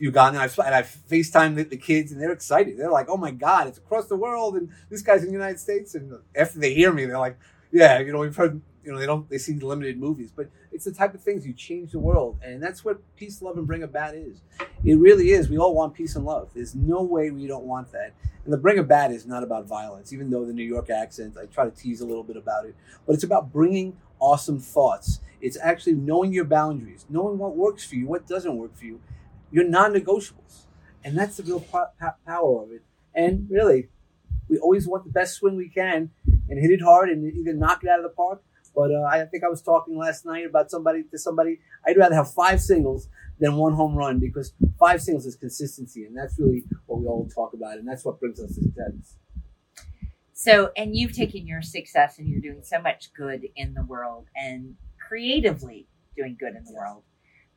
Uganda. 0.00 0.40
I've, 0.40 0.58
and 0.58 0.74
I've 0.74 0.96
FaceTimed 1.08 1.56
the, 1.56 1.64
the, 1.64 1.76
kids, 1.76 2.10
and 2.10 2.20
they're 2.20 2.32
excited. 2.32 2.76
They're 2.76 2.90
like, 2.90 3.08
"Oh 3.08 3.16
my 3.16 3.30
God, 3.30 3.68
it's 3.68 3.78
across 3.78 4.06
the 4.08 4.16
world!" 4.16 4.56
And 4.56 4.70
this 4.88 5.02
guy's 5.02 5.20
in 5.20 5.26
the 5.26 5.32
United 5.32 5.60
States. 5.60 5.94
And 5.94 6.18
after 6.34 6.58
they 6.58 6.74
hear 6.74 6.92
me, 6.92 7.04
they're 7.04 7.18
like, 7.18 7.38
"Yeah, 7.70 8.00
you 8.00 8.12
know, 8.12 8.18
we've 8.18 8.34
heard 8.34 8.60
you 8.84 8.92
know 8.92 8.98
they 8.98 9.06
don't 9.06 9.28
they 9.28 9.38
see 9.38 9.54
limited 9.54 9.98
movies 9.98 10.32
but 10.34 10.48
it's 10.72 10.84
the 10.84 10.92
type 10.92 11.14
of 11.14 11.22
things 11.22 11.46
you 11.46 11.52
change 11.52 11.92
the 11.92 11.98
world 11.98 12.38
and 12.42 12.62
that's 12.62 12.84
what 12.84 13.00
peace 13.16 13.42
love 13.42 13.58
and 13.58 13.66
bring 13.66 13.82
a 13.82 13.86
bat 13.86 14.14
is 14.14 14.40
it 14.84 14.94
really 14.94 15.30
is 15.32 15.48
we 15.48 15.58
all 15.58 15.74
want 15.74 15.94
peace 15.94 16.16
and 16.16 16.24
love 16.24 16.48
there's 16.54 16.74
no 16.74 17.02
way 17.02 17.30
we 17.30 17.46
don't 17.46 17.64
want 17.64 17.90
that 17.92 18.12
and 18.44 18.52
the 18.52 18.56
bring 18.56 18.78
a 18.78 18.82
bat 18.82 19.10
is 19.10 19.26
not 19.26 19.42
about 19.42 19.66
violence 19.66 20.12
even 20.12 20.30
though 20.30 20.46
the 20.46 20.52
new 20.52 20.64
york 20.64 20.90
accent 20.90 21.36
i 21.40 21.44
try 21.46 21.64
to 21.64 21.70
tease 21.70 22.00
a 22.00 22.06
little 22.06 22.24
bit 22.24 22.36
about 22.36 22.64
it 22.64 22.74
but 23.06 23.12
it's 23.12 23.24
about 23.24 23.52
bringing 23.52 23.96
awesome 24.18 24.58
thoughts 24.58 25.20
it's 25.40 25.58
actually 25.62 25.94
knowing 25.94 26.32
your 26.32 26.44
boundaries 26.44 27.04
knowing 27.08 27.36
what 27.36 27.56
works 27.56 27.84
for 27.84 27.96
you 27.96 28.06
what 28.06 28.26
doesn't 28.26 28.56
work 28.56 28.74
for 28.76 28.86
you 28.86 29.00
your 29.50 29.64
non-negotiables 29.64 30.64
and 31.04 31.18
that's 31.18 31.36
the 31.36 31.42
real 31.42 31.60
power 32.26 32.62
of 32.62 32.70
it 32.72 32.82
and 33.14 33.48
really 33.50 33.88
we 34.50 34.58
always 34.58 34.86
want 34.86 35.04
the 35.04 35.10
best 35.10 35.36
swing 35.36 35.56
we 35.56 35.68
can 35.68 36.10
and 36.48 36.58
hit 36.58 36.70
it 36.70 36.82
hard 36.82 37.08
and 37.08 37.24
either 37.32 37.54
knock 37.54 37.84
it 37.84 37.88
out 37.88 38.00
of 38.00 38.02
the 38.02 38.10
park. 38.10 38.42
But 38.74 38.90
uh, 38.90 39.02
I 39.04 39.24
think 39.24 39.44
I 39.44 39.48
was 39.48 39.62
talking 39.62 39.96
last 39.96 40.26
night 40.26 40.44
about 40.44 40.70
somebody 40.70 41.04
to 41.10 41.18
somebody. 41.18 41.60
I'd 41.86 41.96
rather 41.96 42.14
have 42.14 42.32
five 42.34 42.60
singles 42.60 43.08
than 43.38 43.56
one 43.56 43.72
home 43.72 43.94
run 43.94 44.18
because 44.18 44.52
five 44.78 45.00
singles 45.00 45.26
is 45.26 45.36
consistency, 45.36 46.04
and 46.04 46.16
that's 46.16 46.38
really 46.38 46.64
what 46.86 47.00
we 47.00 47.06
all 47.06 47.28
talk 47.28 47.54
about, 47.54 47.78
and 47.78 47.88
that's 47.88 48.04
what 48.04 48.20
brings 48.20 48.40
us 48.40 48.54
success. 48.54 49.16
So, 50.32 50.70
and 50.76 50.96
you've 50.96 51.12
taken 51.12 51.46
your 51.46 51.62
success 51.62 52.18
and 52.18 52.28
you're 52.28 52.40
doing 52.40 52.62
so 52.62 52.80
much 52.80 53.12
good 53.12 53.48
in 53.56 53.74
the 53.74 53.84
world 53.84 54.26
and 54.34 54.76
creatively 55.06 55.86
doing 56.16 56.36
good 56.38 56.54
in 56.56 56.64
the 56.64 56.72
world. 56.72 57.02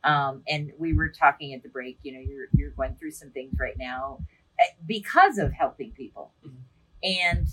Um, 0.04 0.42
and 0.48 0.72
we 0.78 0.92
were 0.92 1.08
talking 1.08 1.54
at 1.54 1.62
the 1.62 1.68
break, 1.68 1.98
you 2.02 2.12
know, 2.12 2.20
you're, 2.20 2.46
you're 2.52 2.70
going 2.70 2.96
through 2.96 3.12
some 3.12 3.30
things 3.30 3.54
right 3.58 3.76
now 3.78 4.18
eh, 4.58 4.64
because 4.86 5.38
of 5.38 5.52
helping 5.52 5.92
people. 5.92 6.32
Mm-hmm. 6.46 6.56
And 7.02 7.48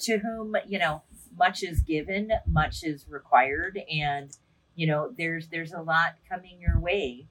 to 0.00 0.18
whom, 0.18 0.56
you 0.66 0.78
know, 0.78 1.02
much 1.36 1.62
is 1.62 1.80
given, 1.80 2.30
much 2.46 2.84
is 2.84 3.06
required. 3.08 3.78
And, 3.90 4.30
you 4.74 4.86
know, 4.86 5.12
there's, 5.16 5.48
there's 5.48 5.72
a 5.72 5.82
lot 5.82 6.16
coming 6.28 6.58
your 6.60 6.78
way 6.78 7.26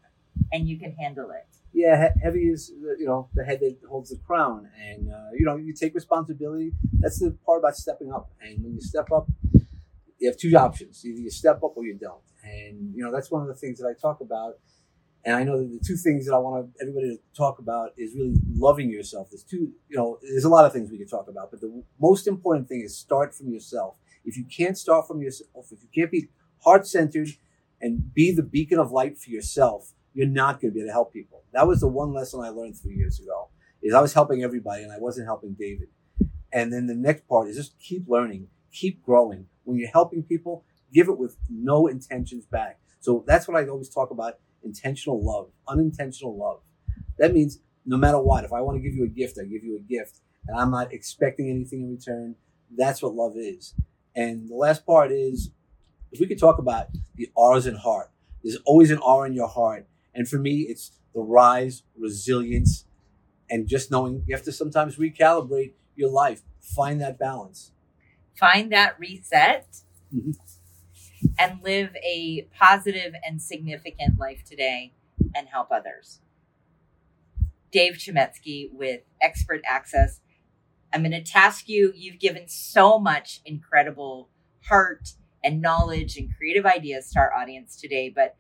and 0.52 0.68
you 0.68 0.78
can 0.78 0.94
handle 0.94 1.32
it 1.32 1.48
yeah, 1.74 2.10
heavy 2.22 2.50
is 2.50 2.72
you 3.00 3.06
know 3.06 3.30
the 3.34 3.44
head 3.44 3.60
that 3.62 3.78
holds 3.90 4.12
the 4.12 4.18
crown, 4.18 4.70
and 4.80 5.12
uh, 5.12 5.32
you 5.34 5.44
know 5.44 5.56
you 5.56 5.74
take 5.74 5.96
responsibility. 5.96 6.72
That's 7.00 7.20
the 7.20 7.36
part 7.46 7.60
about 7.60 7.76
stepping 7.76 8.14
up. 8.14 8.30
And 8.42 8.64
when 8.64 8.76
you 8.76 8.82
step 8.82 9.12
up, 9.12 9.28
you 10.24 10.30
have 10.30 10.38
two 10.38 10.56
options: 10.56 11.06
either 11.06 11.20
you 11.20 11.30
step 11.30 11.58
up 11.58 11.74
or 11.76 11.84
you 11.84 11.96
don't. 11.96 12.22
And 12.44 12.96
you 12.96 13.04
know 13.04 13.12
that's 13.12 13.30
one 13.30 13.42
of 13.42 13.48
the 13.48 13.56
things 13.56 13.80
that 13.80 13.88
I 13.88 13.94
talk 14.00 14.22
about. 14.22 14.54
And 15.26 15.36
I 15.36 15.44
know 15.44 15.58
that 15.60 15.70
the 15.70 15.80
two 15.86 15.96
things 15.96 16.26
that 16.26 16.34
I 16.34 16.38
want 16.38 16.72
everybody 16.82 17.16
to 17.16 17.38
talk 17.38 17.60
about 17.60 17.92
is 17.98 18.14
really 18.14 18.36
loving 18.54 18.90
yourself. 18.90 19.30
There's 19.32 19.44
two, 19.44 19.72
you 19.88 19.96
know, 19.96 20.20
there's 20.22 20.44
a 20.44 20.50
lot 20.50 20.66
of 20.66 20.74
things 20.74 20.92
we 20.92 20.98
could 20.98 21.10
talk 21.10 21.30
about, 21.30 21.50
but 21.50 21.62
the 21.62 21.82
most 21.98 22.28
important 22.28 22.68
thing 22.68 22.82
is 22.82 22.98
start 22.98 23.34
from 23.34 23.50
yourself. 23.50 23.98
If 24.26 24.36
you 24.36 24.44
can't 24.44 24.78
start 24.78 25.08
from 25.08 25.22
yourself, 25.22 25.72
if 25.72 25.80
you 25.82 25.88
can't 25.96 26.12
be 26.12 26.28
heart 26.60 26.86
centered 26.86 27.30
and 27.80 28.14
be 28.14 28.34
the 28.34 28.44
beacon 28.44 28.80
of 28.80 28.92
light 28.92 29.18
for 29.18 29.30
yourself, 29.30 29.94
you're 30.14 30.28
not 30.28 30.60
going 30.60 30.72
to 30.72 30.76
be 30.76 30.82
able 30.82 30.90
to 30.90 30.94
help 30.94 31.14
people. 31.14 31.44
That 31.54 31.68
was 31.68 31.80
the 31.80 31.88
one 31.88 32.14
lesson 32.14 32.42
I 32.42 32.50
learned 32.50 32.78
three 32.78 32.96
years 32.96 33.20
ago. 33.20 33.50
Is 33.82 33.94
I 33.94 34.02
was 34.02 34.14
helping 34.14 34.44
everybody 34.44 34.84
and 34.84 34.92
I 34.92 35.00
wasn't 35.00 35.28
helping 35.28 35.54
David. 35.54 35.88
And 36.52 36.72
then 36.72 36.88
the 36.88 36.96
next 36.96 37.28
part 37.28 37.48
is 37.48 37.56
just 37.56 37.80
keep 37.80 38.08
learning, 38.08 38.48
keep 38.72 39.04
growing. 39.04 39.48
When 39.64 39.78
you're 39.78 39.90
helping 39.92 40.24
people, 40.24 40.64
give 40.94 41.08
it 41.08 41.18
with 41.18 41.38
no 41.50 41.88
intentions 41.88 42.46
back. 42.46 42.80
So 43.00 43.24
that's 43.28 43.48
what 43.48 43.58
I 43.58 43.68
always 43.68 43.90
talk 43.90 44.12
about: 44.12 44.40
intentional 44.64 45.24
love, 45.24 45.50
unintentional 45.68 46.38
love. 46.38 46.62
That 47.18 47.34
means 47.34 47.60
no 47.86 47.98
matter 47.98 48.20
what, 48.20 48.44
if 48.46 48.54
I 48.54 48.62
want 48.62 48.78
to 48.78 48.82
give 48.82 48.96
you 48.96 49.04
a 49.04 49.08
gift, 49.10 49.38
I 49.40 49.44
give 49.46 49.64
you 49.64 49.78
a 49.78 49.82
gift, 49.82 50.20
and 50.48 50.60
I'm 50.60 50.72
not 50.72 50.94
expecting 50.94 51.50
anything 51.50 51.82
in 51.84 51.92
return. 51.92 52.36
That's 52.76 53.02
what 53.02 53.14
love 53.14 53.34
is. 53.38 53.76
And 54.16 54.50
the 54.50 54.56
last 54.56 54.86
part 54.86 55.12
is, 55.12 55.52
if 56.12 56.20
we 56.20 56.28
could 56.28 56.40
talk 56.40 56.60
about 56.60 56.88
the 57.16 57.30
R's 57.38 57.68
in 57.68 57.76
heart. 57.76 58.12
There's 58.44 58.58
always 58.66 58.92
an 58.92 59.00
R 59.00 59.26
in 59.26 59.34
your 59.34 59.48
heart 59.48 59.88
and 60.14 60.28
for 60.28 60.38
me, 60.38 60.62
it's 60.70 60.92
the 61.16 61.22
rise, 61.22 61.84
resilience, 61.98 62.86
and 63.50 63.68
just 63.68 63.92
knowing 63.92 64.24
you 64.28 64.36
have 64.36 64.46
to 64.46 64.54
sometimes 64.54 64.98
recalibrate 64.98 65.74
your 65.96 66.12
life, 66.12 66.44
find 66.62 67.02
that 67.02 67.20
balance. 67.20 67.73
Find 68.36 68.72
that 68.72 69.00
reset 69.00 69.78
mm-hmm. 70.14 70.32
and 71.38 71.62
live 71.64 71.96
a 72.04 72.48
positive 72.58 73.14
and 73.26 73.42
significant 73.42 74.20
life 74.20 74.44
today 74.44 74.94
and 75.36 75.48
help 75.48 75.72
others. 75.72 76.20
Dave 77.72 77.94
Chametzky 77.94 78.72
with 78.72 79.02
Expert 79.22 79.62
Access. 79.68 80.20
I'm 80.94 81.02
going 81.02 81.12
to 81.12 81.24
task 81.24 81.68
you. 81.68 81.92
You've 81.96 82.20
given 82.20 82.48
so 82.48 83.00
much 83.00 83.42
incredible 83.46 84.30
heart 84.66 85.14
and 85.44 85.62
knowledge 85.62 86.16
and 86.18 86.30
creative 86.38 86.66
ideas 86.66 87.12
to 87.12 87.20
our 87.20 87.34
audience 87.34 87.76
today, 87.76 88.10
but 88.10 88.36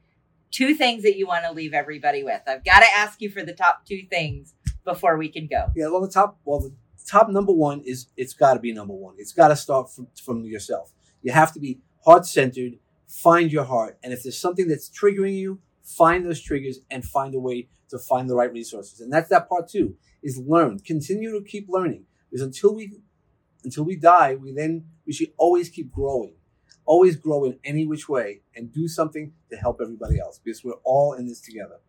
two 0.51 0.75
things 0.75 1.03
that 1.03 1.17
you 1.17 1.25
want 1.27 1.43
to 1.45 1.51
leave 1.51 1.73
everybody 1.73 2.23
with. 2.23 2.41
I've 2.47 2.63
got 2.63 2.79
to 2.79 2.87
ask 2.95 3.21
you 3.21 3.29
for 3.29 3.43
the 3.43 3.53
top 3.53 3.85
two 3.85 4.03
things 4.09 4.53
before 4.85 5.17
we 5.17 5.29
can 5.29 5.47
go. 5.47 5.71
Yeah, 5.75 5.89
well, 5.89 6.01
the 6.01 6.09
top, 6.09 6.39
well, 6.45 6.59
the 6.59 6.73
top 7.05 7.29
number 7.29 7.53
one 7.53 7.81
is 7.81 8.07
it's 8.17 8.33
got 8.33 8.53
to 8.55 8.59
be 8.59 8.73
number 8.73 8.93
one. 8.93 9.15
It's 9.17 9.33
got 9.33 9.49
to 9.49 9.55
start 9.55 9.91
from, 9.91 10.07
from 10.23 10.43
yourself. 10.45 10.91
You 11.21 11.31
have 11.31 11.53
to 11.53 11.59
be 11.59 11.79
heart 12.05 12.25
centered, 12.25 12.73
find 13.07 13.51
your 13.51 13.63
heart. 13.63 13.97
And 14.03 14.13
if 14.13 14.23
there's 14.23 14.37
something 14.37 14.67
that's 14.67 14.89
triggering 14.89 15.35
you, 15.35 15.59
find 15.83 16.25
those 16.25 16.41
triggers 16.41 16.79
and 16.89 17.03
find 17.03 17.35
a 17.35 17.39
way 17.39 17.67
to 17.89 17.99
find 17.99 18.29
the 18.29 18.35
right 18.35 18.51
resources. 18.51 19.01
And 19.01 19.11
that's 19.11 19.29
that 19.29 19.47
part 19.47 19.69
two 19.69 19.95
is 20.21 20.37
learn, 20.37 20.79
continue 20.79 21.31
to 21.31 21.45
keep 21.45 21.67
learning 21.69 22.05
because 22.29 22.45
until 22.45 22.75
we, 22.75 22.99
until 23.63 23.83
we 23.83 23.95
die, 23.95 24.35
we 24.35 24.53
then, 24.53 24.85
we 25.05 25.13
should 25.13 25.31
always 25.37 25.69
keep 25.69 25.91
growing 25.91 26.35
always 26.85 27.15
grow 27.15 27.45
in 27.45 27.57
any 27.63 27.85
which 27.85 28.09
way 28.09 28.41
and 28.55 28.73
do 28.73 28.87
something 28.87 29.33
to 29.49 29.55
help 29.55 29.79
everybody 29.81 30.19
else 30.19 30.39
because 30.43 30.63
we're 30.63 30.73
all 30.83 31.13
in 31.13 31.27
this 31.27 31.41
together. 31.41 31.79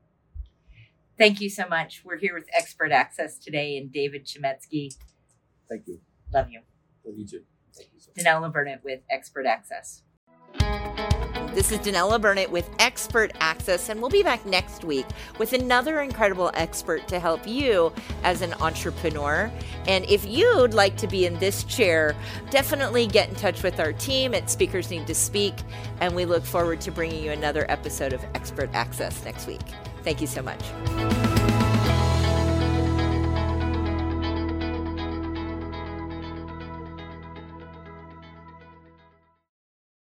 Thank 1.16 1.40
you 1.40 1.48
so 1.48 1.68
much. 1.68 2.02
We're 2.04 2.18
here 2.18 2.34
with 2.34 2.48
Expert 2.52 2.90
Access 2.90 3.38
today 3.38 3.76
and 3.76 3.92
David 3.92 4.26
Chametzky. 4.26 4.94
Thank 5.68 5.86
you. 5.86 6.00
Love 6.32 6.50
you. 6.50 6.60
Love 7.04 7.16
you 7.16 7.26
too. 7.26 7.42
Thank 7.76 7.90
you 7.94 8.00
so 8.00 8.10
much. 8.16 8.24
Danella 8.24 8.52
Burnett 8.52 8.82
with 8.82 9.00
Expert 9.10 9.46
Access. 9.46 10.02
This 11.54 11.70
is 11.70 11.78
Danella 11.78 12.20
Burnett 12.20 12.50
with 12.50 12.68
Expert 12.80 13.30
Access, 13.38 13.88
and 13.88 14.00
we'll 14.00 14.10
be 14.10 14.24
back 14.24 14.44
next 14.44 14.82
week 14.82 15.06
with 15.38 15.52
another 15.52 16.00
incredible 16.00 16.50
expert 16.54 17.06
to 17.06 17.20
help 17.20 17.46
you 17.46 17.92
as 18.24 18.42
an 18.42 18.54
entrepreneur. 18.54 19.52
And 19.86 20.04
if 20.10 20.24
you'd 20.24 20.74
like 20.74 20.96
to 20.96 21.06
be 21.06 21.26
in 21.26 21.38
this 21.38 21.62
chair, 21.62 22.16
definitely 22.50 23.06
get 23.06 23.28
in 23.28 23.36
touch 23.36 23.62
with 23.62 23.78
our 23.78 23.92
team 23.92 24.34
at 24.34 24.50
Speakers 24.50 24.90
Need 24.90 25.06
to 25.06 25.14
Speak, 25.14 25.54
and 26.00 26.16
we 26.16 26.24
look 26.24 26.44
forward 26.44 26.80
to 26.80 26.90
bringing 26.90 27.22
you 27.22 27.30
another 27.30 27.70
episode 27.70 28.12
of 28.12 28.24
Expert 28.34 28.70
Access 28.72 29.24
next 29.24 29.46
week. 29.46 29.60
Thank 30.04 30.20
you 30.20 30.26
so 30.26 30.42
much. 30.42 31.33